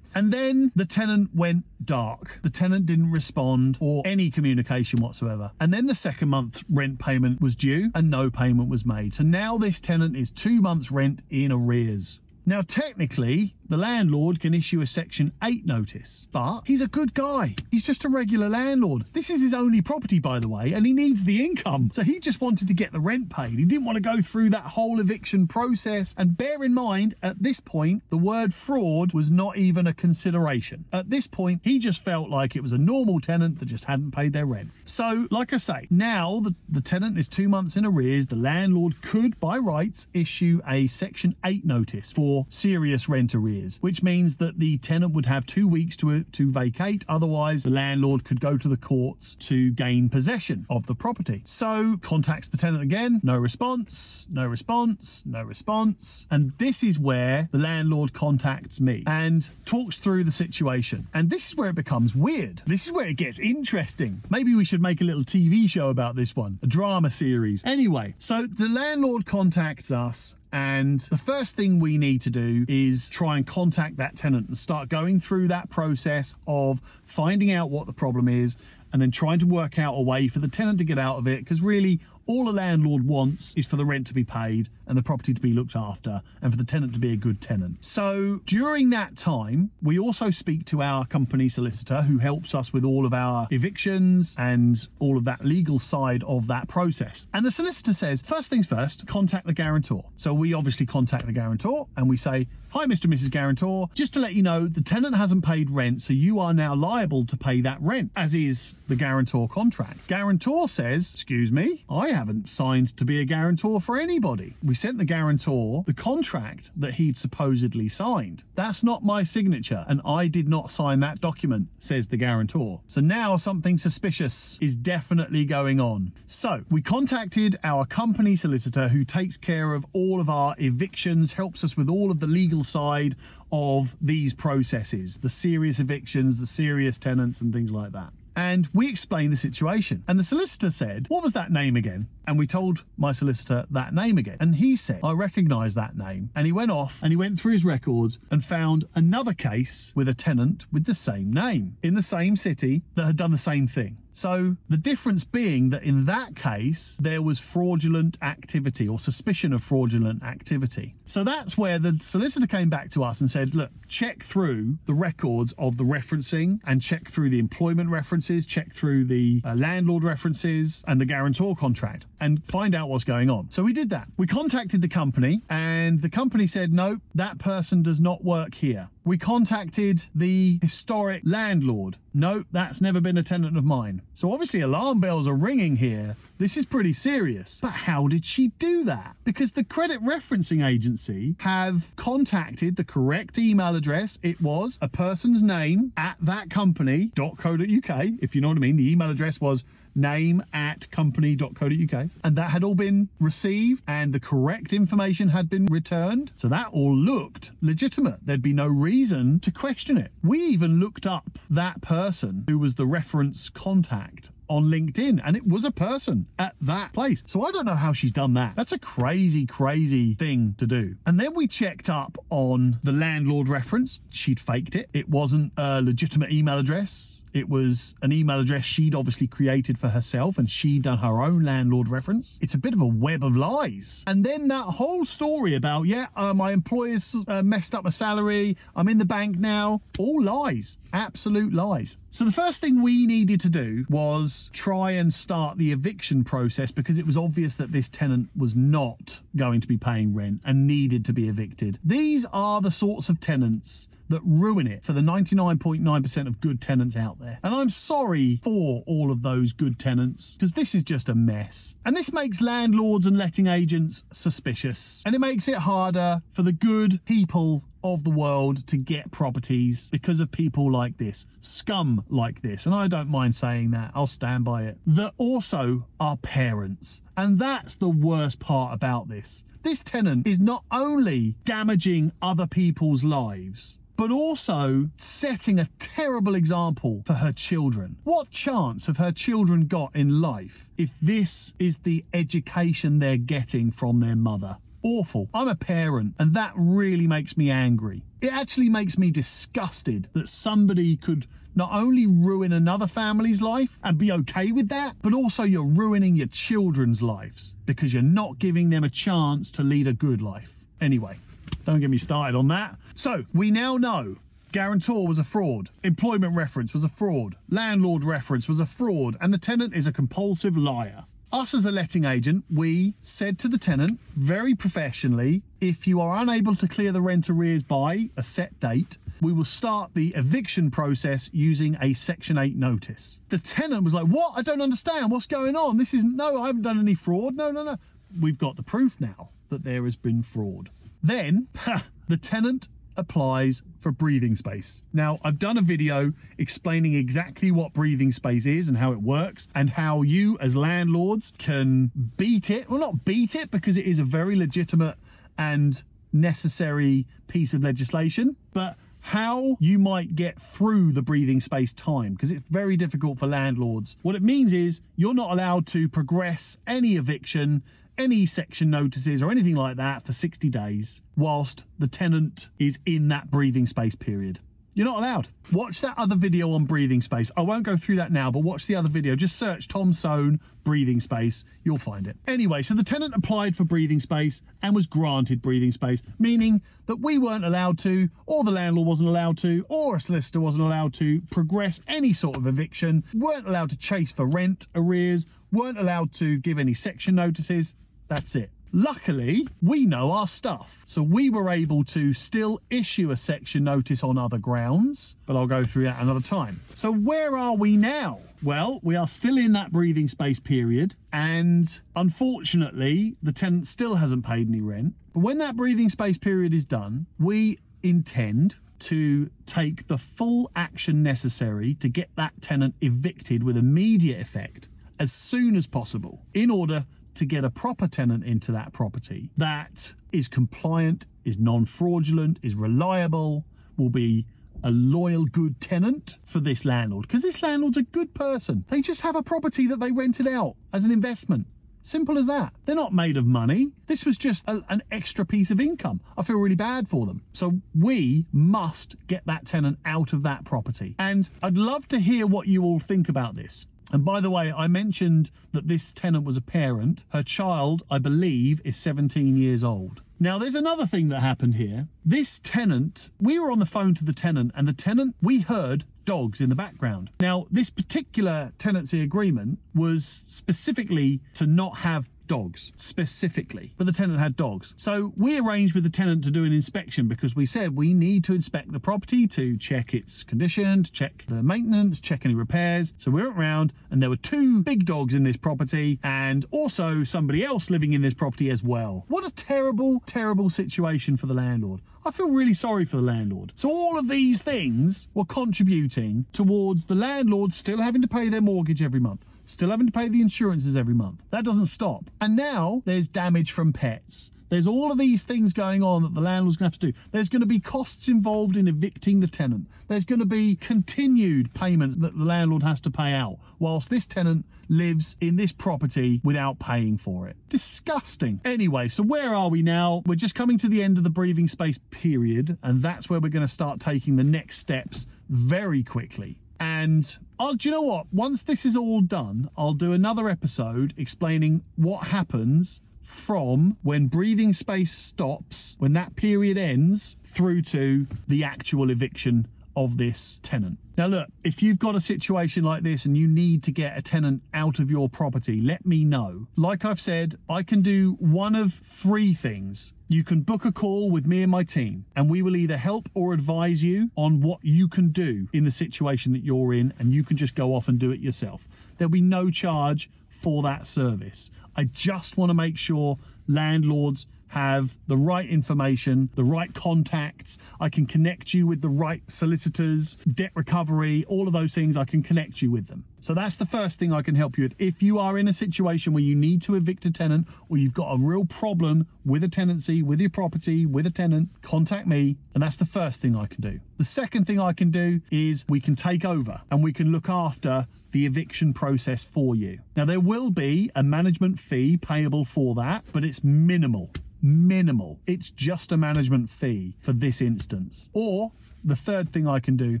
And 0.14 0.32
then 0.32 0.70
the 0.76 0.84
tenant 0.84 1.30
went 1.34 1.64
dark. 1.84 2.38
The 2.42 2.50
tenant 2.50 2.86
didn't 2.86 3.10
respond 3.10 3.78
or 3.80 4.02
any 4.04 4.30
communication 4.30 5.00
whatsoever. 5.00 5.50
And 5.58 5.74
then 5.74 5.86
the 5.86 5.94
second 5.96 6.28
month 6.28 6.62
rent 6.70 7.00
payment 7.00 7.40
was 7.40 7.56
due 7.56 7.90
and 7.94 8.08
no 8.08 8.30
payment 8.30 8.68
was 8.68 8.86
made. 8.86 9.14
So 9.14 9.24
now 9.24 9.58
this 9.58 9.80
tenant 9.80 10.16
is 10.16 10.30
two 10.30 10.60
months' 10.60 10.92
rent 10.92 11.22
in 11.30 11.50
arrears. 11.50 12.20
Now, 12.46 12.60
technically, 12.62 13.54
the 13.68 13.76
landlord 13.76 14.40
can 14.40 14.54
issue 14.54 14.80
a 14.80 14.86
Section 14.86 15.32
8 15.42 15.64
notice, 15.66 16.26
but 16.32 16.62
he's 16.66 16.80
a 16.80 16.88
good 16.88 17.14
guy. 17.14 17.54
He's 17.70 17.86
just 17.86 18.04
a 18.04 18.08
regular 18.08 18.48
landlord. 18.48 19.04
This 19.12 19.30
is 19.30 19.40
his 19.40 19.54
only 19.54 19.80
property, 19.80 20.18
by 20.18 20.38
the 20.38 20.48
way, 20.48 20.72
and 20.72 20.86
he 20.86 20.92
needs 20.92 21.24
the 21.24 21.44
income. 21.44 21.90
So 21.92 22.02
he 22.02 22.20
just 22.20 22.40
wanted 22.40 22.68
to 22.68 22.74
get 22.74 22.92
the 22.92 23.00
rent 23.00 23.30
paid. 23.30 23.58
He 23.58 23.64
didn't 23.64 23.84
want 23.84 23.96
to 23.96 24.02
go 24.02 24.20
through 24.20 24.50
that 24.50 24.64
whole 24.64 25.00
eviction 25.00 25.46
process. 25.46 26.14
And 26.18 26.36
bear 26.36 26.62
in 26.62 26.74
mind, 26.74 27.14
at 27.22 27.42
this 27.42 27.60
point, 27.60 28.02
the 28.10 28.18
word 28.18 28.52
fraud 28.52 29.12
was 29.12 29.30
not 29.30 29.56
even 29.56 29.86
a 29.86 29.94
consideration. 29.94 30.84
At 30.92 31.10
this 31.10 31.26
point, 31.26 31.60
he 31.64 31.78
just 31.78 32.02
felt 32.02 32.28
like 32.28 32.56
it 32.56 32.62
was 32.62 32.72
a 32.72 32.78
normal 32.78 33.20
tenant 33.20 33.58
that 33.60 33.66
just 33.66 33.86
hadn't 33.86 34.12
paid 34.12 34.32
their 34.32 34.46
rent. 34.46 34.70
So, 34.84 35.26
like 35.30 35.52
I 35.52 35.58
say, 35.58 35.86
now 35.90 36.40
the, 36.40 36.54
the 36.68 36.80
tenant 36.80 37.18
is 37.18 37.28
two 37.28 37.48
months 37.48 37.76
in 37.76 37.86
arrears. 37.86 38.26
The 38.26 38.36
landlord 38.36 39.00
could, 39.02 39.38
by 39.40 39.58
rights, 39.58 40.08
issue 40.12 40.60
a 40.66 40.86
Section 40.86 41.34
8 41.44 41.64
notice 41.64 42.12
for 42.12 42.46
serious 42.48 43.08
rent 43.08 43.34
arrears, 43.34 43.53
which 43.80 44.02
means 44.02 44.36
that 44.38 44.58
the 44.58 44.78
tenant 44.78 45.12
would 45.12 45.26
have 45.26 45.46
two 45.46 45.66
weeks 45.68 45.96
to, 45.98 46.24
to 46.24 46.50
vacate. 46.50 47.04
Otherwise, 47.08 47.62
the 47.62 47.70
landlord 47.70 48.24
could 48.24 48.40
go 48.40 48.56
to 48.56 48.68
the 48.68 48.76
courts 48.76 49.34
to 49.36 49.70
gain 49.72 50.08
possession 50.08 50.66
of 50.68 50.86
the 50.86 50.94
property. 50.94 51.42
So 51.44 51.98
contacts 52.02 52.48
the 52.48 52.56
tenant 52.56 52.82
again, 52.82 53.20
no 53.22 53.36
response, 53.36 54.26
no 54.30 54.46
response, 54.46 55.24
no 55.26 55.42
response. 55.42 56.26
And 56.30 56.52
this 56.58 56.82
is 56.82 56.98
where 56.98 57.48
the 57.52 57.58
landlord 57.58 58.12
contacts 58.12 58.80
me 58.80 59.04
and 59.06 59.48
talks 59.64 59.98
through 59.98 60.24
the 60.24 60.32
situation. 60.32 61.08
And 61.14 61.30
this 61.30 61.48
is 61.48 61.56
where 61.56 61.70
it 61.70 61.76
becomes 61.76 62.14
weird. 62.14 62.62
This 62.66 62.86
is 62.86 62.92
where 62.92 63.06
it 63.06 63.16
gets 63.16 63.38
interesting. 63.38 64.22
Maybe 64.30 64.54
we 64.54 64.64
should 64.64 64.82
make 64.82 65.00
a 65.00 65.04
little 65.04 65.24
TV 65.24 65.68
show 65.68 65.88
about 65.88 66.16
this 66.16 66.36
one, 66.36 66.58
a 66.62 66.66
drama 66.66 67.10
series. 67.10 67.64
Anyway, 67.64 68.14
so 68.18 68.46
the 68.46 68.68
landlord 68.68 69.26
contacts 69.26 69.90
us 69.90 70.36
And 70.54 71.00
the 71.00 71.18
first 71.18 71.56
thing 71.56 71.80
we 71.80 71.98
need 71.98 72.20
to 72.20 72.30
do 72.30 72.64
is 72.68 73.08
try 73.08 73.36
and 73.36 73.44
contact 73.44 73.96
that 73.96 74.14
tenant 74.14 74.46
and 74.46 74.56
start 74.56 74.88
going 74.88 75.18
through 75.18 75.48
that 75.48 75.68
process 75.68 76.36
of 76.46 76.80
finding 77.04 77.50
out 77.50 77.70
what 77.70 77.86
the 77.86 77.92
problem 77.92 78.28
is 78.28 78.56
and 78.92 79.02
then 79.02 79.10
trying 79.10 79.40
to 79.40 79.46
work 79.46 79.80
out 79.80 79.94
a 79.94 80.00
way 80.00 80.28
for 80.28 80.38
the 80.38 80.46
tenant 80.46 80.78
to 80.78 80.84
get 80.84 80.96
out 80.96 81.16
of 81.16 81.26
it. 81.26 81.40
Because 81.40 81.60
really, 81.60 81.98
all 82.26 82.48
a 82.48 82.52
landlord 82.52 83.06
wants 83.06 83.54
is 83.54 83.66
for 83.66 83.76
the 83.76 83.84
rent 83.84 84.06
to 84.08 84.14
be 84.14 84.24
paid 84.24 84.68
and 84.86 84.96
the 84.96 85.02
property 85.02 85.32
to 85.34 85.40
be 85.40 85.52
looked 85.52 85.76
after 85.76 86.22
and 86.42 86.52
for 86.52 86.58
the 86.58 86.64
tenant 86.64 86.92
to 86.94 86.98
be 86.98 87.12
a 87.12 87.16
good 87.16 87.40
tenant. 87.40 87.84
So 87.84 88.40
during 88.46 88.90
that 88.90 89.16
time, 89.16 89.70
we 89.82 89.98
also 89.98 90.30
speak 90.30 90.64
to 90.66 90.82
our 90.82 91.06
company 91.06 91.48
solicitor 91.48 92.02
who 92.02 92.18
helps 92.18 92.54
us 92.54 92.72
with 92.72 92.84
all 92.84 93.06
of 93.06 93.14
our 93.14 93.48
evictions 93.50 94.34
and 94.38 94.86
all 94.98 95.16
of 95.16 95.24
that 95.24 95.44
legal 95.44 95.78
side 95.78 96.22
of 96.24 96.46
that 96.48 96.68
process. 96.68 97.26
And 97.32 97.44
the 97.44 97.50
solicitor 97.50 97.94
says, 97.94 98.22
first 98.22 98.50
things 98.50 98.66
first, 98.66 99.06
contact 99.06 99.46
the 99.46 99.54
guarantor. 99.54 100.04
So 100.16 100.34
we 100.34 100.52
obviously 100.54 100.86
contact 100.86 101.26
the 101.26 101.32
guarantor 101.32 101.86
and 101.96 102.08
we 102.08 102.16
say, 102.16 102.48
Hi, 102.74 102.86
Mr. 102.86 103.04
and 103.04 103.14
Mrs. 103.14 103.30
Guarantor. 103.30 103.88
Just 103.94 104.14
to 104.14 104.18
let 104.18 104.34
you 104.34 104.42
know, 104.42 104.66
the 104.66 104.82
tenant 104.82 105.14
hasn't 105.14 105.44
paid 105.44 105.70
rent, 105.70 106.02
so 106.02 106.12
you 106.12 106.40
are 106.40 106.52
now 106.52 106.74
liable 106.74 107.24
to 107.26 107.36
pay 107.36 107.60
that 107.60 107.80
rent, 107.80 108.10
as 108.16 108.34
is 108.34 108.74
the 108.88 108.96
guarantor 108.96 109.46
contract. 109.48 110.08
Guarantor 110.08 110.68
says, 110.68 111.12
Excuse 111.14 111.52
me, 111.52 111.84
I 111.88 112.08
haven't 112.14 112.48
signed 112.48 112.96
to 112.96 113.04
be 113.04 113.20
a 113.20 113.24
guarantor 113.24 113.80
for 113.80 113.98
anybody. 113.98 114.54
We 114.62 114.74
sent 114.74 114.98
the 114.98 115.04
guarantor 115.04 115.82
the 115.84 115.92
contract 115.92 116.70
that 116.76 116.94
he'd 116.94 117.16
supposedly 117.16 117.88
signed. 117.88 118.44
That's 118.54 118.84
not 118.84 119.04
my 119.04 119.24
signature, 119.24 119.84
and 119.88 120.00
I 120.04 120.28
did 120.28 120.48
not 120.48 120.70
sign 120.70 121.00
that 121.00 121.20
document, 121.20 121.68
says 121.78 122.08
the 122.08 122.16
guarantor. 122.16 122.80
So 122.86 123.00
now 123.00 123.36
something 123.36 123.78
suspicious 123.78 124.58
is 124.60 124.76
definitely 124.76 125.44
going 125.44 125.80
on. 125.80 126.12
So 126.26 126.64
we 126.70 126.82
contacted 126.82 127.58
our 127.64 127.84
company 127.84 128.36
solicitor 128.36 128.88
who 128.88 129.04
takes 129.04 129.36
care 129.36 129.74
of 129.74 129.84
all 129.92 130.20
of 130.20 130.30
our 130.30 130.54
evictions, 130.58 131.32
helps 131.32 131.64
us 131.64 131.76
with 131.76 131.88
all 131.90 132.10
of 132.10 132.20
the 132.20 132.26
legal 132.26 132.62
side 132.62 133.16
of 133.50 133.96
these 134.00 134.34
processes 134.34 135.18
the 135.18 135.28
serious 135.28 135.80
evictions, 135.80 136.38
the 136.38 136.46
serious 136.46 136.98
tenants, 136.98 137.40
and 137.40 137.52
things 137.52 137.72
like 137.72 137.92
that. 137.92 138.12
And 138.36 138.68
we 138.72 138.88
explained 138.88 139.32
the 139.32 139.36
situation. 139.36 140.02
And 140.08 140.18
the 140.18 140.24
solicitor 140.24 140.70
said, 140.70 141.06
What 141.08 141.22
was 141.22 141.32
that 141.34 141.52
name 141.52 141.76
again? 141.76 142.08
And 142.26 142.38
we 142.38 142.46
told 142.46 142.84
my 142.96 143.12
solicitor 143.12 143.66
that 143.70 143.94
name 143.94 144.18
again. 144.18 144.38
And 144.40 144.56
he 144.56 144.76
said, 144.76 145.00
I 145.02 145.12
recognise 145.12 145.74
that 145.74 145.96
name. 145.96 146.30
And 146.34 146.46
he 146.46 146.52
went 146.52 146.70
off 146.70 147.00
and 147.02 147.12
he 147.12 147.16
went 147.16 147.38
through 147.38 147.52
his 147.52 147.64
records 147.64 148.18
and 148.30 148.44
found 148.44 148.86
another 148.94 149.34
case 149.34 149.92
with 149.94 150.08
a 150.08 150.14
tenant 150.14 150.66
with 150.72 150.84
the 150.84 150.94
same 150.94 151.32
name 151.32 151.76
in 151.82 151.94
the 151.94 152.02
same 152.02 152.36
city 152.36 152.82
that 152.94 153.06
had 153.06 153.16
done 153.16 153.30
the 153.30 153.38
same 153.38 153.66
thing. 153.66 153.98
So 154.14 154.56
the 154.68 154.76
difference 154.78 155.24
being 155.24 155.70
that 155.70 155.82
in 155.82 156.06
that 156.06 156.36
case, 156.36 156.96
there 157.00 157.20
was 157.20 157.40
fraudulent 157.40 158.16
activity 158.22 158.88
or 158.88 158.98
suspicion 158.98 159.52
of 159.52 159.62
fraudulent 159.62 160.22
activity. 160.22 160.94
So 161.04 161.24
that's 161.24 161.58
where 161.58 161.78
the 161.80 161.98
solicitor 162.00 162.46
came 162.46 162.70
back 162.70 162.90
to 162.90 163.02
us 163.02 163.20
and 163.20 163.30
said, 163.30 163.54
look, 163.54 163.70
check 163.88 164.22
through 164.22 164.78
the 164.86 164.94
records 164.94 165.52
of 165.58 165.76
the 165.76 165.84
referencing 165.84 166.60
and 166.64 166.80
check 166.80 167.10
through 167.10 167.30
the 167.30 167.40
employment 167.40 167.90
references, 167.90 168.46
check 168.46 168.72
through 168.72 169.04
the 169.04 169.42
uh, 169.44 169.54
landlord 169.56 170.04
references 170.04 170.84
and 170.86 171.00
the 171.00 171.04
guarantor 171.04 171.56
contract 171.56 172.06
and 172.20 172.44
find 172.46 172.74
out 172.74 172.88
what's 172.88 173.04
going 173.04 173.28
on. 173.28 173.50
So 173.50 173.64
we 173.64 173.72
did 173.72 173.90
that. 173.90 174.08
We 174.16 174.28
contacted 174.28 174.80
the 174.80 174.88
company 174.88 175.42
and 175.50 176.02
the 176.02 176.08
company 176.08 176.46
said, 176.46 176.72
no, 176.72 177.00
that 177.14 177.38
person 177.38 177.82
does 177.82 178.00
not 178.00 178.24
work 178.24 178.54
here. 178.54 178.88
We 179.06 179.18
contacted 179.18 180.06
the 180.14 180.58
historic 180.62 181.22
landlord. 181.26 181.98
No, 182.14 182.44
that's 182.52 182.80
never 182.80 183.02
been 183.02 183.18
a 183.18 183.22
tenant 183.22 183.58
of 183.58 183.64
mine. 183.64 184.00
So 184.14 184.32
obviously 184.32 184.60
alarm 184.60 185.00
bells 185.00 185.28
are 185.28 185.34
ringing 185.34 185.76
here. 185.76 186.16
This 186.36 186.56
is 186.56 186.66
pretty 186.66 186.92
serious. 186.92 187.60
But 187.60 187.70
how 187.72 188.08
did 188.08 188.24
she 188.24 188.48
do 188.58 188.82
that? 188.84 189.14
Because 189.22 189.52
the 189.52 189.62
credit 189.62 190.02
referencing 190.02 190.66
agency 190.66 191.36
have 191.38 191.94
contacted 191.94 192.74
the 192.74 192.82
correct 192.84 193.38
email 193.38 193.76
address. 193.76 194.18
It 194.20 194.40
was 194.40 194.76
a 194.82 194.88
person's 194.88 195.44
name 195.44 195.92
at 195.96 196.16
that 196.20 196.50
company.co.uk, 196.50 198.06
if 198.20 198.34
you 198.34 198.40
know 198.40 198.48
what 198.48 198.56
I 198.56 198.60
mean. 198.60 198.76
The 198.76 198.90
email 198.90 199.10
address 199.10 199.40
was 199.40 199.64
name 199.94 200.42
at 200.52 200.90
company.co.uk. 200.90 202.08
And 202.24 202.36
that 202.36 202.50
had 202.50 202.64
all 202.64 202.74
been 202.74 203.10
received 203.20 203.84
and 203.86 204.12
the 204.12 204.18
correct 204.18 204.72
information 204.72 205.28
had 205.28 205.48
been 205.48 205.66
returned. 205.66 206.32
So 206.34 206.48
that 206.48 206.68
all 206.72 206.96
looked 206.96 207.52
legitimate. 207.62 208.18
There'd 208.24 208.42
be 208.42 208.52
no 208.52 208.66
reason 208.66 209.38
to 209.40 209.52
question 209.52 209.96
it. 209.96 210.10
We 210.22 210.40
even 210.40 210.80
looked 210.80 211.06
up 211.06 211.38
that 211.48 211.80
person 211.80 212.44
who 212.48 212.58
was 212.58 212.74
the 212.74 212.86
reference 212.86 213.48
contact 213.50 214.30
on 214.48 214.64
LinkedIn 214.64 215.20
and 215.24 215.36
it 215.36 215.46
was 215.46 215.64
a 215.64 215.70
person 215.70 216.26
at 216.38 216.54
that 216.60 216.92
place. 216.92 217.22
So 217.26 217.42
I 217.42 217.50
don't 217.50 217.66
know 217.66 217.74
how 217.74 217.92
she's 217.92 218.12
done 218.12 218.34
that. 218.34 218.56
That's 218.56 218.72
a 218.72 218.78
crazy, 218.78 219.46
crazy 219.46 220.14
thing 220.14 220.54
to 220.58 220.66
do. 220.66 220.96
And 221.06 221.18
then 221.18 221.34
we 221.34 221.46
checked 221.46 221.88
up 221.90 222.18
on 222.30 222.80
the 222.82 222.92
landlord 222.92 223.48
reference. 223.48 224.00
She'd 224.10 224.40
faked 224.40 224.76
it. 224.76 224.88
It 224.92 225.08
wasn't 225.08 225.52
a 225.56 225.82
legitimate 225.82 226.32
email 226.32 226.58
address. 226.58 227.23
It 227.34 227.48
was 227.48 227.96
an 228.00 228.12
email 228.12 228.38
address 228.38 228.64
she'd 228.64 228.94
obviously 228.94 229.26
created 229.26 229.76
for 229.76 229.88
herself 229.88 230.38
and 230.38 230.48
she'd 230.48 230.82
done 230.82 230.98
her 230.98 231.20
own 231.20 231.42
landlord 231.42 231.88
reference. 231.88 232.38
It's 232.40 232.54
a 232.54 232.58
bit 232.58 232.74
of 232.74 232.80
a 232.80 232.86
web 232.86 233.24
of 233.24 233.36
lies. 233.36 234.04
And 234.06 234.24
then 234.24 234.46
that 234.48 234.66
whole 234.66 235.04
story 235.04 235.56
about, 235.56 235.82
yeah, 235.82 236.06
uh, 236.14 236.32
my 236.32 236.52
employer's 236.52 237.16
uh, 237.26 237.42
messed 237.42 237.74
up 237.74 237.82
my 237.82 237.90
salary, 237.90 238.56
I'm 238.76 238.88
in 238.88 238.98
the 238.98 239.04
bank 239.04 239.36
now, 239.36 239.82
all 239.98 240.22
lies, 240.22 240.76
absolute 240.92 241.52
lies. 241.52 241.98
So 242.10 242.24
the 242.24 242.30
first 242.30 242.60
thing 242.60 242.80
we 242.80 243.04
needed 243.04 243.40
to 243.40 243.48
do 243.48 243.84
was 243.90 244.48
try 244.52 244.92
and 244.92 245.12
start 245.12 245.58
the 245.58 245.72
eviction 245.72 246.22
process 246.22 246.70
because 246.70 246.98
it 246.98 247.06
was 247.06 247.16
obvious 247.16 247.56
that 247.56 247.72
this 247.72 247.88
tenant 247.88 248.28
was 248.36 248.54
not 248.54 249.18
going 249.34 249.60
to 249.60 249.66
be 249.66 249.76
paying 249.76 250.14
rent 250.14 250.40
and 250.44 250.68
needed 250.68 251.04
to 251.06 251.12
be 251.12 251.28
evicted. 251.28 251.80
These 251.84 252.26
are 252.32 252.60
the 252.60 252.70
sorts 252.70 253.08
of 253.08 253.18
tenants 253.18 253.88
that 254.08 254.20
ruin 254.24 254.66
it 254.66 254.84
for 254.84 254.92
the 254.92 255.00
99.9% 255.00 256.26
of 256.26 256.40
good 256.40 256.60
tenants 256.60 256.96
out 256.96 257.18
there. 257.20 257.38
And 257.42 257.54
I'm 257.54 257.70
sorry 257.70 258.40
for 258.42 258.82
all 258.86 259.10
of 259.10 259.22
those 259.22 259.52
good 259.52 259.78
tenants 259.78 260.34
because 260.34 260.52
this 260.52 260.74
is 260.74 260.84
just 260.84 261.08
a 261.08 261.14
mess. 261.14 261.76
And 261.84 261.96
this 261.96 262.12
makes 262.12 262.40
landlords 262.40 263.06
and 263.06 263.16
letting 263.16 263.46
agents 263.46 264.04
suspicious. 264.12 265.02
And 265.06 265.14
it 265.14 265.20
makes 265.20 265.48
it 265.48 265.56
harder 265.56 266.22
for 266.32 266.42
the 266.42 266.52
good 266.52 267.04
people 267.04 267.64
of 267.84 268.02
the 268.02 268.10
world 268.10 268.66
to 268.66 268.78
get 268.78 269.10
properties 269.10 269.90
because 269.90 270.18
of 270.18 270.32
people 270.32 270.72
like 270.72 270.96
this, 270.96 271.26
scum 271.38 272.02
like 272.08 272.40
this, 272.40 272.64
and 272.64 272.74
I 272.74 272.88
don't 272.88 273.10
mind 273.10 273.34
saying 273.34 273.72
that, 273.72 273.90
I'll 273.94 274.06
stand 274.06 274.44
by 274.44 274.62
it, 274.62 274.78
that 274.86 275.12
also 275.18 275.86
are 276.00 276.16
parents. 276.16 277.02
And 277.14 277.38
that's 277.38 277.76
the 277.76 277.90
worst 277.90 278.40
part 278.40 278.72
about 278.72 279.08
this. 279.08 279.44
This 279.62 279.82
tenant 279.82 280.26
is 280.26 280.40
not 280.40 280.64
only 280.70 281.36
damaging 281.44 282.12
other 282.22 282.46
people's 282.46 283.04
lives, 283.04 283.78
but 283.96 284.10
also 284.10 284.90
setting 284.96 285.58
a 285.58 285.68
terrible 285.78 286.34
example 286.34 287.02
for 287.06 287.14
her 287.14 287.32
children. 287.32 287.96
What 288.04 288.30
chance 288.30 288.86
have 288.86 288.96
her 288.96 289.12
children 289.12 289.66
got 289.66 289.94
in 289.94 290.20
life 290.20 290.70
if 290.76 290.90
this 291.00 291.52
is 291.58 291.78
the 291.78 292.04
education 292.12 292.98
they're 292.98 293.16
getting 293.16 293.70
from 293.70 294.00
their 294.00 294.16
mother? 294.16 294.58
Awful. 294.82 295.30
I'm 295.32 295.48
a 295.48 295.54
parent, 295.54 296.14
and 296.18 296.34
that 296.34 296.52
really 296.54 297.06
makes 297.06 297.36
me 297.36 297.50
angry. 297.50 298.02
It 298.20 298.32
actually 298.32 298.68
makes 298.68 298.98
me 298.98 299.10
disgusted 299.10 300.08
that 300.12 300.28
somebody 300.28 300.96
could 300.96 301.26
not 301.54 301.70
only 301.72 302.06
ruin 302.06 302.52
another 302.52 302.86
family's 302.86 303.40
life 303.40 303.78
and 303.82 303.96
be 303.96 304.10
okay 304.10 304.52
with 304.52 304.68
that, 304.68 304.96
but 305.02 305.14
also 305.14 305.44
you're 305.44 305.64
ruining 305.64 306.16
your 306.16 306.26
children's 306.26 307.02
lives 307.02 307.54
because 307.64 307.92
you're 307.92 308.02
not 308.02 308.38
giving 308.38 308.70
them 308.70 308.84
a 308.84 308.88
chance 308.88 309.50
to 309.52 309.62
lead 309.62 309.86
a 309.86 309.92
good 309.92 310.20
life. 310.20 310.64
Anyway, 310.80 311.16
don't 311.64 311.80
get 311.80 311.90
me 311.90 311.98
started 311.98 312.36
on 312.36 312.48
that. 312.48 312.76
So 312.94 313.24
we 313.32 313.50
now 313.50 313.76
know 313.76 314.16
Guarantor 314.52 315.08
was 315.08 315.18
a 315.18 315.24
fraud. 315.24 315.70
Employment 315.82 316.36
reference 316.36 316.72
was 316.72 316.84
a 316.84 316.88
fraud. 316.88 317.34
Landlord 317.48 318.04
reference 318.04 318.48
was 318.48 318.60
a 318.60 318.66
fraud. 318.66 319.16
And 319.20 319.34
the 319.34 319.38
tenant 319.38 319.74
is 319.74 319.88
a 319.88 319.92
compulsive 319.92 320.56
liar. 320.56 321.06
Us 321.32 321.52
as 321.54 321.66
a 321.66 321.72
letting 321.72 322.04
agent, 322.04 322.44
we 322.48 322.94
said 323.02 323.40
to 323.40 323.48
the 323.48 323.58
tenant 323.58 323.98
very 324.14 324.54
professionally 324.54 325.42
if 325.60 325.88
you 325.88 326.00
are 326.00 326.16
unable 326.16 326.54
to 326.54 326.68
clear 326.68 326.92
the 326.92 327.02
rent 327.02 327.28
arrears 327.28 327.64
by 327.64 328.10
a 328.16 328.22
set 328.22 328.60
date, 328.60 328.96
we 329.20 329.32
will 329.32 329.44
start 329.44 329.94
the 329.94 330.14
eviction 330.14 330.70
process 330.70 331.30
using 331.32 331.76
a 331.80 331.92
Section 331.92 332.38
8 332.38 332.54
notice. 332.54 333.18
The 333.30 333.38
tenant 333.38 333.82
was 333.82 333.94
like, 333.94 334.06
What? 334.06 334.34
I 334.36 334.42
don't 334.42 334.62
understand. 334.62 335.10
What's 335.10 335.26
going 335.26 335.56
on? 335.56 335.78
This 335.78 335.92
isn't, 335.94 336.14
no, 336.14 336.40
I 336.40 336.46
haven't 336.46 336.62
done 336.62 336.78
any 336.78 336.94
fraud. 336.94 337.34
No, 337.34 337.50
no, 337.50 337.64
no. 337.64 337.78
We've 338.20 338.38
got 338.38 338.54
the 338.54 338.62
proof 338.62 339.00
now 339.00 339.30
that 339.48 339.64
there 339.64 339.82
has 339.82 339.96
been 339.96 340.22
fraud. 340.22 340.70
Then 341.04 341.48
the 342.08 342.16
tenant 342.16 342.68
applies 342.96 343.62
for 343.78 343.92
breathing 343.92 344.34
space. 344.34 344.80
Now, 344.90 345.18
I've 345.22 345.38
done 345.38 345.58
a 345.58 345.62
video 345.62 346.14
explaining 346.38 346.94
exactly 346.94 347.50
what 347.50 347.74
breathing 347.74 348.10
space 348.10 348.46
is 348.46 348.68
and 348.68 348.78
how 348.78 348.92
it 348.92 349.02
works, 349.02 349.46
and 349.54 349.70
how 349.70 350.00
you, 350.00 350.38
as 350.40 350.56
landlords, 350.56 351.34
can 351.36 351.90
beat 352.16 352.50
it. 352.50 352.70
Well, 352.70 352.80
not 352.80 353.04
beat 353.04 353.34
it 353.34 353.50
because 353.50 353.76
it 353.76 353.84
is 353.84 353.98
a 353.98 354.04
very 354.04 354.34
legitimate 354.34 354.96
and 355.36 355.82
necessary 356.10 357.06
piece 357.26 357.52
of 357.52 357.62
legislation, 357.62 358.36
but 358.54 358.76
how 359.00 359.58
you 359.60 359.78
might 359.78 360.16
get 360.16 360.40
through 360.40 360.92
the 360.92 361.02
breathing 361.02 361.38
space 361.38 361.74
time 361.74 362.14
because 362.14 362.30
it's 362.30 362.48
very 362.48 362.74
difficult 362.74 363.18
for 363.18 363.26
landlords. 363.26 363.98
What 364.00 364.14
it 364.14 364.22
means 364.22 364.54
is 364.54 364.80
you're 364.96 365.12
not 365.12 365.30
allowed 365.30 365.66
to 365.68 365.90
progress 365.90 366.56
any 366.66 366.96
eviction 366.96 367.62
any 367.98 368.26
section 368.26 368.70
notices 368.70 369.22
or 369.22 369.30
anything 369.30 369.56
like 369.56 369.76
that 369.76 370.04
for 370.04 370.12
60 370.12 370.48
days 370.48 371.00
whilst 371.16 371.64
the 371.78 371.88
tenant 371.88 372.50
is 372.58 372.78
in 372.84 373.08
that 373.08 373.30
breathing 373.30 373.66
space 373.66 373.94
period. 373.94 374.40
You're 374.76 374.86
not 374.86 374.98
allowed. 374.98 375.28
Watch 375.52 375.80
that 375.82 375.96
other 375.96 376.16
video 376.16 376.50
on 376.50 376.64
breathing 376.64 377.00
space. 377.00 377.30
I 377.36 377.42
won't 377.42 377.62
go 377.62 377.76
through 377.76 377.94
that 377.96 378.10
now, 378.10 378.32
but 378.32 378.40
watch 378.40 378.66
the 378.66 378.74
other 378.74 378.88
video. 378.88 379.14
Just 379.14 379.36
search 379.36 379.68
Tom 379.68 379.92
Soane 379.92 380.40
breathing 380.64 380.98
space. 380.98 381.44
You'll 381.62 381.78
find 381.78 382.08
it. 382.08 382.16
Anyway, 382.26 382.62
so 382.62 382.74
the 382.74 382.82
tenant 382.82 383.14
applied 383.14 383.54
for 383.54 383.62
breathing 383.62 384.00
space 384.00 384.42
and 384.62 384.74
was 384.74 384.88
granted 384.88 385.40
breathing 385.40 385.70
space, 385.70 386.02
meaning 386.18 386.60
that 386.86 386.96
we 386.96 387.18
weren't 387.18 387.44
allowed 387.44 387.78
to, 387.80 388.08
or 388.26 388.42
the 388.42 388.50
landlord 388.50 388.88
wasn't 388.88 389.08
allowed 389.08 389.38
to, 389.38 389.64
or 389.68 389.94
a 389.94 390.00
solicitor 390.00 390.40
wasn't 390.40 390.64
allowed 390.64 390.92
to 390.94 391.20
progress 391.30 391.80
any 391.86 392.12
sort 392.12 392.36
of 392.36 392.44
eviction, 392.44 393.04
weren't 393.14 393.46
allowed 393.46 393.70
to 393.70 393.76
chase 393.76 394.10
for 394.10 394.26
rent 394.26 394.66
arrears, 394.74 395.24
weren't 395.52 395.78
allowed 395.78 396.12
to 396.14 396.38
give 396.38 396.58
any 396.58 396.74
section 396.74 397.14
notices. 397.14 397.76
That's 398.08 398.34
it. 398.34 398.50
Luckily, 398.76 399.46
we 399.62 399.86
know 399.86 400.10
our 400.10 400.26
stuff. 400.26 400.82
So 400.84 401.00
we 401.00 401.30
were 401.30 401.48
able 401.48 401.84
to 401.84 402.12
still 402.12 402.60
issue 402.70 403.12
a 403.12 403.16
section 403.16 403.62
notice 403.62 404.02
on 404.02 404.18
other 404.18 404.36
grounds, 404.36 405.14
but 405.26 405.36
I'll 405.36 405.46
go 405.46 405.62
through 405.62 405.84
that 405.84 406.02
another 406.02 406.20
time. 406.20 406.60
So 406.74 406.92
where 406.92 407.36
are 407.36 407.54
we 407.54 407.76
now? 407.76 408.18
Well, 408.42 408.80
we 408.82 408.96
are 408.96 409.06
still 409.06 409.38
in 409.38 409.52
that 409.52 409.70
breathing 409.70 410.08
space 410.08 410.40
period, 410.40 410.96
and 411.12 411.80
unfortunately, 411.94 413.14
the 413.22 413.30
tenant 413.30 413.68
still 413.68 413.94
hasn't 413.94 414.26
paid 414.26 414.48
any 414.48 414.60
rent. 414.60 414.94
But 415.12 415.20
when 415.20 415.38
that 415.38 415.54
breathing 415.54 415.88
space 415.88 416.18
period 416.18 416.52
is 416.52 416.64
done, 416.64 417.06
we 417.16 417.60
intend 417.84 418.56
to 418.80 419.30
take 419.46 419.86
the 419.86 419.98
full 419.98 420.50
action 420.56 421.02
necessary 421.02 421.74
to 421.74 421.88
get 421.88 422.10
that 422.16 422.42
tenant 422.42 422.74
evicted 422.80 423.44
with 423.44 423.56
immediate 423.56 424.20
effect 424.20 424.68
as 424.98 425.12
soon 425.12 425.54
as 425.54 425.66
possible 425.66 426.22
in 426.34 426.50
order 426.50 426.86
to 427.14 427.24
get 427.24 427.44
a 427.44 427.50
proper 427.50 427.88
tenant 427.88 428.24
into 428.24 428.52
that 428.52 428.72
property 428.72 429.30
that 429.36 429.94
is 430.12 430.28
compliant, 430.28 431.06
is 431.24 431.38
non 431.38 431.64
fraudulent, 431.64 432.38
is 432.42 432.54
reliable, 432.54 433.44
will 433.76 433.90
be 433.90 434.26
a 434.62 434.70
loyal, 434.70 435.26
good 435.26 435.60
tenant 435.60 436.16
for 436.24 436.40
this 436.40 436.64
landlord. 436.64 437.06
Because 437.06 437.22
this 437.22 437.42
landlord's 437.42 437.76
a 437.76 437.82
good 437.82 438.14
person. 438.14 438.64
They 438.68 438.80
just 438.80 439.02
have 439.02 439.14
a 439.14 439.22
property 439.22 439.66
that 439.66 439.78
they 439.78 439.92
rented 439.92 440.26
out 440.26 440.56
as 440.72 440.84
an 440.84 440.90
investment. 440.90 441.46
Simple 441.82 442.16
as 442.16 442.26
that. 442.28 442.54
They're 442.64 442.74
not 442.74 442.94
made 442.94 443.18
of 443.18 443.26
money. 443.26 443.72
This 443.88 444.06
was 444.06 444.16
just 444.16 444.48
a, 444.48 444.62
an 444.70 444.82
extra 444.90 445.26
piece 445.26 445.50
of 445.50 445.60
income. 445.60 446.00
I 446.16 446.22
feel 446.22 446.38
really 446.38 446.54
bad 446.54 446.88
for 446.88 447.04
them. 447.04 447.20
So 447.34 447.60
we 447.78 448.24
must 448.32 448.96
get 449.06 449.26
that 449.26 449.44
tenant 449.44 449.78
out 449.84 450.14
of 450.14 450.22
that 450.22 450.46
property. 450.46 450.94
And 450.98 451.28
I'd 451.42 451.58
love 451.58 451.86
to 451.88 451.98
hear 451.98 452.26
what 452.26 452.48
you 452.48 452.64
all 452.64 452.80
think 452.80 453.10
about 453.10 453.36
this. 453.36 453.66
And 453.92 454.04
by 454.04 454.20
the 454.20 454.30
way, 454.30 454.52
I 454.52 454.66
mentioned 454.66 455.30
that 455.52 455.68
this 455.68 455.92
tenant 455.92 456.24
was 456.24 456.36
a 456.36 456.40
parent. 456.40 457.04
Her 457.10 457.22
child, 457.22 457.82
I 457.90 457.98
believe, 457.98 458.60
is 458.64 458.76
17 458.76 459.36
years 459.36 459.62
old. 459.62 460.02
Now, 460.18 460.38
there's 460.38 460.54
another 460.54 460.86
thing 460.86 461.08
that 461.08 461.20
happened 461.20 461.56
here. 461.56 461.88
This 462.04 462.40
tenant, 462.42 463.10
we 463.20 463.38
were 463.38 463.50
on 463.50 463.58
the 463.58 463.66
phone 463.66 463.94
to 463.96 464.04
the 464.04 464.12
tenant, 464.12 464.52
and 464.54 464.66
the 464.66 464.72
tenant, 464.72 465.16
we 465.20 465.40
heard 465.40 465.84
dogs 466.04 466.40
in 466.40 466.48
the 466.48 466.54
background. 466.54 467.10
Now, 467.20 467.46
this 467.50 467.70
particular 467.70 468.52
tenancy 468.58 469.02
agreement 469.02 469.58
was 469.74 470.22
specifically 470.26 471.20
to 471.34 471.46
not 471.46 471.78
have 471.78 472.08
dogs 472.26 472.72
specifically, 472.76 473.74
but 473.76 473.86
the 473.86 473.92
tenant 473.92 474.18
had 474.18 474.36
dogs. 474.36 474.74
So 474.76 475.12
we 475.16 475.38
arranged 475.38 475.74
with 475.74 475.84
the 475.84 475.90
tenant 475.90 476.24
to 476.24 476.30
do 476.30 476.44
an 476.44 476.52
inspection 476.52 477.08
because 477.08 477.36
we 477.36 477.46
said 477.46 477.76
we 477.76 477.94
need 477.94 478.24
to 478.24 478.34
inspect 478.34 478.72
the 478.72 478.80
property 478.80 479.26
to 479.28 479.56
check 479.56 479.94
its 479.94 480.24
condition, 480.24 480.82
to 480.84 480.92
check 480.92 481.24
the 481.28 481.42
maintenance, 481.42 482.00
check 482.00 482.24
any 482.24 482.34
repairs. 482.34 482.94
So 482.98 483.10
we 483.10 483.22
went 483.22 483.36
around 483.36 483.72
and 483.90 484.02
there 484.02 484.10
were 484.10 484.16
two 484.16 484.62
big 484.62 484.86
dogs 484.86 485.14
in 485.14 485.24
this 485.24 485.36
property 485.36 485.98
and 486.02 486.44
also 486.50 487.04
somebody 487.04 487.44
else 487.44 487.70
living 487.70 487.92
in 487.92 488.02
this 488.02 488.14
property 488.14 488.50
as 488.50 488.62
well. 488.62 489.04
What 489.08 489.26
a 489.26 489.30
terrible, 489.30 490.02
terrible 490.06 490.50
situation 490.50 491.16
for 491.16 491.26
the 491.26 491.34
landlord. 491.34 491.80
I 492.06 492.10
feel 492.10 492.28
really 492.28 492.54
sorry 492.54 492.84
for 492.84 492.96
the 492.96 493.02
landlord. 493.02 493.52
So 493.56 493.70
all 493.70 493.98
of 493.98 494.08
these 494.08 494.42
things 494.42 495.08
were 495.14 495.24
contributing 495.24 496.26
towards 496.32 496.84
the 496.84 496.94
landlord 496.94 497.54
still 497.54 497.80
having 497.80 498.02
to 498.02 498.08
pay 498.08 498.28
their 498.28 498.42
mortgage 498.42 498.82
every 498.82 499.00
month 499.00 499.24
still 499.46 499.70
having 499.70 499.86
to 499.86 499.92
pay 499.92 500.08
the 500.08 500.20
insurances 500.20 500.76
every 500.76 500.94
month. 500.94 501.22
That 501.30 501.44
doesn't 501.44 501.66
stop. 501.66 502.10
And 502.20 502.36
now 502.36 502.82
there's 502.84 503.08
damage 503.08 503.52
from 503.52 503.72
pets. 503.72 504.30
There's 504.54 504.66
all 504.66 504.92
of 504.92 504.98
these 504.98 505.24
things 505.24 505.52
going 505.52 505.82
on 505.82 506.02
that 506.02 506.14
the 506.14 506.20
landlord's 506.20 506.56
going 506.56 506.70
to 506.70 506.74
have 506.76 506.80
to 506.80 506.92
do. 506.92 506.98
There's 507.10 507.28
going 507.28 507.40
to 507.40 507.46
be 507.46 507.58
costs 507.58 508.06
involved 508.06 508.56
in 508.56 508.68
evicting 508.68 509.18
the 509.18 509.26
tenant. 509.26 509.66
There's 509.88 510.04
going 510.04 510.20
to 510.20 510.26
be 510.26 510.54
continued 510.54 511.54
payments 511.54 511.96
that 511.96 512.16
the 512.16 512.24
landlord 512.24 512.62
has 512.62 512.80
to 512.82 512.90
pay 512.90 513.14
out 513.14 513.38
whilst 513.58 513.90
this 513.90 514.06
tenant 514.06 514.46
lives 514.68 515.16
in 515.20 515.34
this 515.36 515.52
property 515.52 516.20
without 516.22 516.60
paying 516.60 516.98
for 516.98 517.26
it. 517.26 517.36
Disgusting. 517.48 518.40
Anyway, 518.44 518.88
so 518.88 519.02
where 519.02 519.34
are 519.34 519.48
we 519.48 519.62
now? 519.62 520.02
We're 520.06 520.14
just 520.14 520.36
coming 520.36 520.58
to 520.58 520.68
the 520.68 520.82
end 520.82 520.98
of 520.98 521.04
the 521.04 521.10
breathing 521.10 521.48
space 521.48 521.80
period, 521.90 522.56
and 522.62 522.80
that's 522.80 523.10
where 523.10 523.18
we're 523.18 523.30
going 523.30 523.46
to 523.46 523.52
start 523.52 523.80
taking 523.80 524.16
the 524.16 524.24
next 524.24 524.58
steps 524.58 525.08
very 525.28 525.82
quickly. 525.82 526.38
And 526.60 527.18
oh, 527.38 527.54
do 527.54 527.68
you 527.68 527.74
know 527.74 527.82
what? 527.82 528.06
Once 528.12 528.42
this 528.42 528.64
is 528.64 528.76
all 528.76 529.00
done, 529.00 529.50
I'll 529.56 529.74
do 529.74 529.92
another 529.92 530.28
episode 530.28 530.94
explaining 530.96 531.62
what 531.76 532.08
happens 532.08 532.80
from 533.02 533.76
when 533.82 534.06
breathing 534.06 534.52
space 534.52 534.92
stops, 534.92 535.76
when 535.78 535.92
that 535.92 536.16
period 536.16 536.56
ends, 536.56 537.16
through 537.24 537.62
to 537.62 538.06
the 538.26 538.42
actual 538.42 538.90
eviction 538.90 539.46
of 539.76 539.98
this 539.98 540.40
tenant. 540.42 540.78
Now, 540.96 541.06
look, 541.06 541.28
if 541.42 541.62
you've 541.62 541.80
got 541.80 541.96
a 541.96 542.00
situation 542.00 542.62
like 542.62 542.84
this 542.84 543.04
and 543.04 543.16
you 543.16 543.26
need 543.26 543.62
to 543.64 543.72
get 543.72 543.98
a 543.98 544.02
tenant 544.02 544.42
out 544.52 544.78
of 544.78 544.90
your 544.90 545.08
property, 545.08 545.60
let 545.60 545.84
me 545.84 546.04
know. 546.04 546.46
Like 546.56 546.84
I've 546.84 547.00
said, 547.00 547.34
I 547.48 547.64
can 547.64 547.82
do 547.82 548.16
one 548.20 548.54
of 548.54 548.72
three 548.72 549.34
things. 549.34 549.92
You 550.06 550.22
can 550.22 550.42
book 550.42 550.64
a 550.64 550.70
call 550.70 551.10
with 551.10 551.26
me 551.26 551.42
and 551.42 551.50
my 551.50 551.64
team, 551.64 552.04
and 552.14 552.30
we 552.30 552.42
will 552.42 552.54
either 552.54 552.76
help 552.76 553.08
or 553.14 553.32
advise 553.32 553.82
you 553.82 554.10
on 554.16 554.40
what 554.40 554.60
you 554.62 554.86
can 554.86 555.08
do 555.08 555.48
in 555.52 555.64
the 555.64 555.72
situation 555.72 556.32
that 556.34 556.44
you're 556.44 556.72
in, 556.72 556.92
and 556.98 557.12
you 557.12 557.24
can 557.24 557.36
just 557.36 557.56
go 557.56 557.74
off 557.74 557.88
and 557.88 557.98
do 557.98 558.12
it 558.12 558.20
yourself. 558.20 558.68
There'll 558.96 559.10
be 559.10 559.22
no 559.22 559.50
charge 559.50 560.10
for 560.28 560.62
that 560.62 560.86
service. 560.86 561.50
I 561.74 561.84
just 561.84 562.36
want 562.36 562.50
to 562.50 562.54
make 562.54 562.78
sure 562.78 563.18
landlords 563.48 564.26
have 564.54 564.96
the 565.08 565.16
right 565.16 565.48
information, 565.48 566.30
the 566.36 566.44
right 566.44 566.72
contacts. 566.72 567.58
I 567.80 567.88
can 567.88 568.06
connect 568.06 568.54
you 568.54 568.68
with 568.68 568.82
the 568.82 568.88
right 568.88 569.28
solicitors, 569.28 570.16
debt 570.32 570.52
recovery, 570.54 571.24
all 571.26 571.48
of 571.48 571.52
those 571.52 571.74
things. 571.74 571.96
I 571.96 572.04
can 572.04 572.22
connect 572.22 572.62
you 572.62 572.70
with 572.70 572.86
them. 572.86 573.04
So 573.24 573.32
that's 573.32 573.56
the 573.56 573.64
first 573.64 573.98
thing 573.98 574.12
I 574.12 574.20
can 574.20 574.34
help 574.34 574.58
you 574.58 574.64
with. 574.64 574.74
If 574.78 575.02
you 575.02 575.18
are 575.18 575.38
in 575.38 575.48
a 575.48 575.54
situation 575.54 576.12
where 576.12 576.22
you 576.22 576.34
need 576.34 576.60
to 576.60 576.74
evict 576.74 577.06
a 577.06 577.10
tenant 577.10 577.48
or 577.70 577.78
you've 577.78 577.94
got 577.94 578.12
a 578.12 578.18
real 578.18 578.44
problem 578.44 579.06
with 579.24 579.42
a 579.42 579.48
tenancy, 579.48 580.02
with 580.02 580.20
your 580.20 580.28
property, 580.28 580.84
with 580.84 581.06
a 581.06 581.10
tenant, 581.10 581.48
contact 581.62 582.06
me. 582.06 582.36
And 582.52 582.62
that's 582.62 582.76
the 582.76 582.84
first 582.84 583.22
thing 583.22 583.34
I 583.34 583.46
can 583.46 583.62
do. 583.62 583.80
The 583.96 584.04
second 584.04 584.46
thing 584.46 584.60
I 584.60 584.74
can 584.74 584.90
do 584.90 585.22
is 585.30 585.64
we 585.70 585.80
can 585.80 585.96
take 585.96 586.22
over 586.22 586.60
and 586.70 586.84
we 586.84 586.92
can 586.92 587.12
look 587.12 587.30
after 587.30 587.86
the 588.12 588.26
eviction 588.26 588.74
process 588.74 589.24
for 589.24 589.54
you. 589.54 589.78
Now, 589.96 590.04
there 590.04 590.20
will 590.20 590.50
be 590.50 590.90
a 590.94 591.02
management 591.02 591.58
fee 591.58 591.96
payable 591.96 592.44
for 592.44 592.74
that, 592.74 593.06
but 593.10 593.24
it's 593.24 593.42
minimal 593.42 594.10
minimal. 594.44 595.18
It's 595.26 595.50
just 595.50 595.90
a 595.90 595.96
management 595.96 596.50
fee 596.50 596.98
for 597.00 597.14
this 597.14 597.40
instance. 597.40 598.10
Or 598.12 598.52
the 598.84 598.94
third 598.94 599.30
thing 599.30 599.48
I 599.48 599.58
can 599.58 599.78
do 599.78 600.00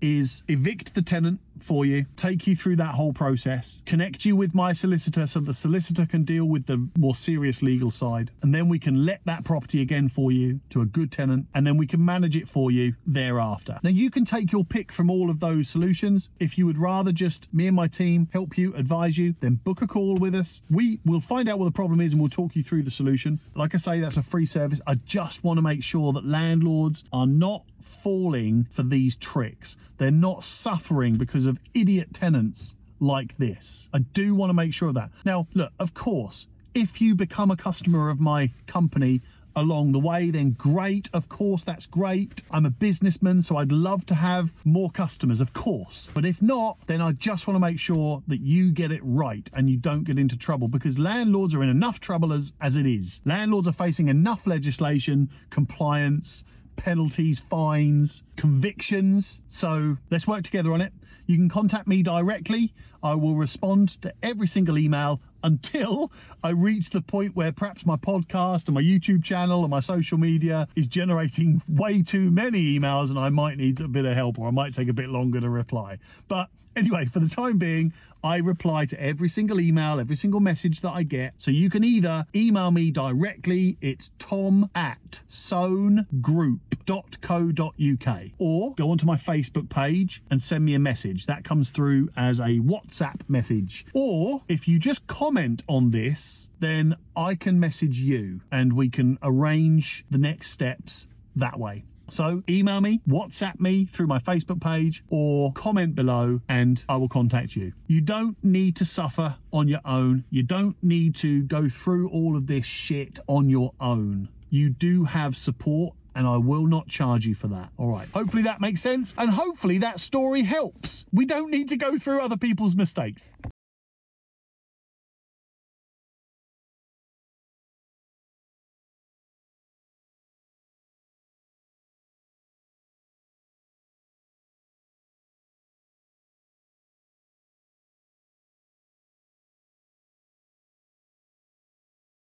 is 0.00 0.42
evict 0.48 0.94
the 0.94 1.02
tenant 1.02 1.40
for 1.62 1.84
you, 1.84 2.06
take 2.16 2.46
you 2.46 2.56
through 2.56 2.76
that 2.76 2.94
whole 2.94 3.12
process, 3.12 3.82
connect 3.86 4.24
you 4.24 4.36
with 4.36 4.54
my 4.54 4.72
solicitor 4.72 5.26
so 5.26 5.40
the 5.40 5.54
solicitor 5.54 6.06
can 6.06 6.24
deal 6.24 6.44
with 6.44 6.66
the 6.66 6.88
more 6.96 7.14
serious 7.14 7.62
legal 7.62 7.90
side, 7.90 8.30
and 8.42 8.54
then 8.54 8.68
we 8.68 8.78
can 8.78 9.04
let 9.04 9.20
that 9.24 9.44
property 9.44 9.80
again 9.80 10.08
for 10.08 10.32
you 10.32 10.60
to 10.70 10.80
a 10.80 10.86
good 10.86 11.10
tenant, 11.12 11.46
and 11.54 11.66
then 11.66 11.76
we 11.76 11.86
can 11.86 12.04
manage 12.04 12.36
it 12.36 12.48
for 12.48 12.70
you 12.70 12.94
thereafter. 13.06 13.78
Now, 13.82 13.90
you 13.90 14.10
can 14.10 14.24
take 14.24 14.52
your 14.52 14.64
pick 14.64 14.92
from 14.92 15.10
all 15.10 15.30
of 15.30 15.40
those 15.40 15.68
solutions. 15.68 16.30
If 16.38 16.58
you 16.58 16.66
would 16.66 16.78
rather 16.78 17.12
just 17.12 17.52
me 17.52 17.66
and 17.66 17.76
my 17.76 17.86
team 17.86 18.28
help 18.32 18.56
you, 18.56 18.74
advise 18.74 19.18
you, 19.18 19.34
then 19.40 19.56
book 19.56 19.82
a 19.82 19.86
call 19.86 20.16
with 20.16 20.34
us. 20.34 20.62
We 20.70 21.00
will 21.04 21.20
find 21.20 21.48
out 21.48 21.58
what 21.58 21.66
the 21.66 21.72
problem 21.72 22.00
is 22.00 22.12
and 22.12 22.20
we'll 22.20 22.30
talk 22.30 22.56
you 22.56 22.62
through 22.62 22.82
the 22.82 22.90
solution. 22.90 23.40
Like 23.54 23.74
I 23.74 23.78
say, 23.78 24.00
that's 24.00 24.16
a 24.16 24.22
free 24.22 24.46
service. 24.46 24.80
I 24.86 24.94
just 24.94 25.44
want 25.44 25.58
to 25.58 25.62
make 25.62 25.82
sure 25.82 26.12
that 26.12 26.24
landlords 26.24 27.04
are 27.12 27.26
not 27.26 27.64
falling 27.80 28.66
for 28.70 28.82
these 28.82 29.16
tricks. 29.16 29.76
They're 29.98 30.10
not 30.10 30.44
suffering 30.44 31.16
because 31.16 31.46
of 31.46 31.51
idiot 31.74 32.12
tenants 32.12 32.76
like 33.00 33.36
this. 33.38 33.88
I 33.92 34.00
do 34.00 34.34
want 34.34 34.50
to 34.50 34.54
make 34.54 34.72
sure 34.72 34.88
of 34.88 34.94
that. 34.94 35.10
Now, 35.24 35.48
look, 35.54 35.72
of 35.78 35.92
course, 35.94 36.46
if 36.74 37.00
you 37.00 37.14
become 37.14 37.50
a 37.50 37.56
customer 37.56 38.10
of 38.10 38.20
my 38.20 38.52
company 38.66 39.20
along 39.54 39.92
the 39.92 39.98
way, 39.98 40.30
then 40.30 40.50
great. 40.52 41.10
Of 41.12 41.28
course, 41.28 41.64
that's 41.64 41.86
great. 41.86 42.42
I'm 42.50 42.64
a 42.64 42.70
businessman, 42.70 43.42
so 43.42 43.56
I'd 43.56 43.72
love 43.72 44.06
to 44.06 44.14
have 44.14 44.54
more 44.64 44.90
customers, 44.90 45.40
of 45.40 45.52
course. 45.52 46.08
But 46.14 46.24
if 46.24 46.40
not, 46.40 46.78
then 46.86 47.00
I 47.00 47.12
just 47.12 47.46
want 47.46 47.56
to 47.56 47.60
make 47.60 47.78
sure 47.78 48.22
that 48.28 48.40
you 48.40 48.72
get 48.72 48.92
it 48.92 49.00
right 49.02 49.50
and 49.52 49.68
you 49.68 49.76
don't 49.76 50.04
get 50.04 50.18
into 50.18 50.38
trouble 50.38 50.68
because 50.68 50.98
landlords 50.98 51.54
are 51.54 51.62
in 51.62 51.68
enough 51.68 52.00
trouble 52.00 52.32
as, 52.32 52.52
as 52.60 52.76
it 52.76 52.86
is. 52.86 53.20
Landlords 53.24 53.68
are 53.68 53.72
facing 53.72 54.08
enough 54.08 54.46
legislation, 54.46 55.28
compliance, 55.50 56.44
penalties, 56.76 57.40
fines. 57.40 58.22
convictions. 58.36 59.42
So 59.48 59.98
let's 60.10 60.26
work 60.26 60.44
together 60.44 60.72
on 60.72 60.80
it. 60.80 60.92
You 61.32 61.38
can 61.38 61.48
contact 61.48 61.88
me 61.88 62.02
directly. 62.02 62.74
I 63.02 63.14
will 63.14 63.36
respond 63.36 63.88
to 64.02 64.12
every 64.22 64.46
single 64.46 64.76
email 64.76 65.22
until 65.42 66.12
I 66.44 66.50
reach 66.50 66.90
the 66.90 67.00
point 67.00 67.34
where 67.34 67.52
perhaps 67.52 67.86
my 67.86 67.96
podcast 67.96 68.66
and 68.66 68.74
my 68.74 68.82
YouTube 68.82 69.24
channel 69.24 69.62
and 69.62 69.70
my 69.70 69.80
social 69.80 70.18
media 70.18 70.68
is 70.76 70.88
generating 70.88 71.62
way 71.66 72.02
too 72.02 72.30
many 72.30 72.78
emails 72.78 73.08
and 73.08 73.18
I 73.18 73.30
might 73.30 73.56
need 73.56 73.80
a 73.80 73.88
bit 73.88 74.04
of 74.04 74.14
help 74.14 74.38
or 74.38 74.46
I 74.46 74.50
might 74.50 74.74
take 74.74 74.88
a 74.88 74.92
bit 74.92 75.08
longer 75.08 75.40
to 75.40 75.48
reply. 75.48 75.96
But 76.28 76.50
Anyway, 76.74 77.04
for 77.06 77.20
the 77.20 77.28
time 77.28 77.58
being, 77.58 77.92
I 78.24 78.38
reply 78.38 78.86
to 78.86 79.02
every 79.02 79.28
single 79.28 79.60
email, 79.60 80.00
every 80.00 80.16
single 80.16 80.40
message 80.40 80.80
that 80.80 80.92
I 80.92 81.02
get. 81.02 81.34
So 81.36 81.50
you 81.50 81.68
can 81.68 81.84
either 81.84 82.24
email 82.34 82.70
me 82.70 82.90
directly, 82.90 83.76
it's 83.80 84.10
tom 84.18 84.70
at 84.74 85.20
soangroup.co.uk, 85.26 88.20
or 88.38 88.74
go 88.74 88.90
onto 88.90 89.06
my 89.06 89.16
Facebook 89.16 89.68
page 89.68 90.22
and 90.30 90.42
send 90.42 90.64
me 90.64 90.74
a 90.74 90.78
message. 90.78 91.26
That 91.26 91.44
comes 91.44 91.68
through 91.68 92.08
as 92.16 92.40
a 92.40 92.60
WhatsApp 92.60 93.28
message. 93.28 93.84
Or 93.92 94.42
if 94.48 94.66
you 94.66 94.78
just 94.78 95.06
comment 95.06 95.62
on 95.68 95.90
this, 95.90 96.48
then 96.60 96.96
I 97.14 97.34
can 97.34 97.60
message 97.60 97.98
you 97.98 98.40
and 98.50 98.72
we 98.72 98.88
can 98.88 99.18
arrange 99.22 100.06
the 100.10 100.18
next 100.18 100.50
steps 100.50 101.06
that 101.36 101.58
way. 101.58 101.84
So 102.12 102.42
email 102.46 102.82
me, 102.82 103.00
WhatsApp 103.08 103.58
me 103.58 103.86
through 103.86 104.06
my 104.06 104.18
Facebook 104.18 104.60
page, 104.60 105.02
or 105.08 105.50
comment 105.54 105.94
below 105.94 106.42
and 106.46 106.84
I 106.86 106.98
will 106.98 107.08
contact 107.08 107.56
you. 107.56 107.72
You 107.86 108.02
don't 108.02 108.36
need 108.44 108.76
to 108.76 108.84
suffer 108.84 109.36
on 109.50 109.66
your 109.66 109.80
own. 109.86 110.24
You 110.28 110.42
don't 110.42 110.76
need 110.82 111.14
to 111.16 111.42
go 111.44 111.70
through 111.70 112.10
all 112.10 112.36
of 112.36 112.48
this 112.48 112.66
shit 112.66 113.18
on 113.28 113.48
your 113.48 113.72
own. 113.80 114.28
You 114.50 114.68
do 114.68 115.04
have 115.04 115.38
support 115.38 115.94
and 116.14 116.26
I 116.26 116.36
will 116.36 116.66
not 116.66 116.86
charge 116.86 117.24
you 117.24 117.34
for 117.34 117.48
that. 117.48 117.70
All 117.78 117.88
right. 117.88 118.08
Hopefully 118.12 118.42
that 118.42 118.60
makes 118.60 118.82
sense 118.82 119.14
and 119.16 119.30
hopefully 119.30 119.78
that 119.78 119.98
story 119.98 120.42
helps. 120.42 121.06
We 121.14 121.24
don't 121.24 121.50
need 121.50 121.70
to 121.70 121.78
go 121.78 121.96
through 121.96 122.20
other 122.20 122.36
people's 122.36 122.76
mistakes. 122.76 123.32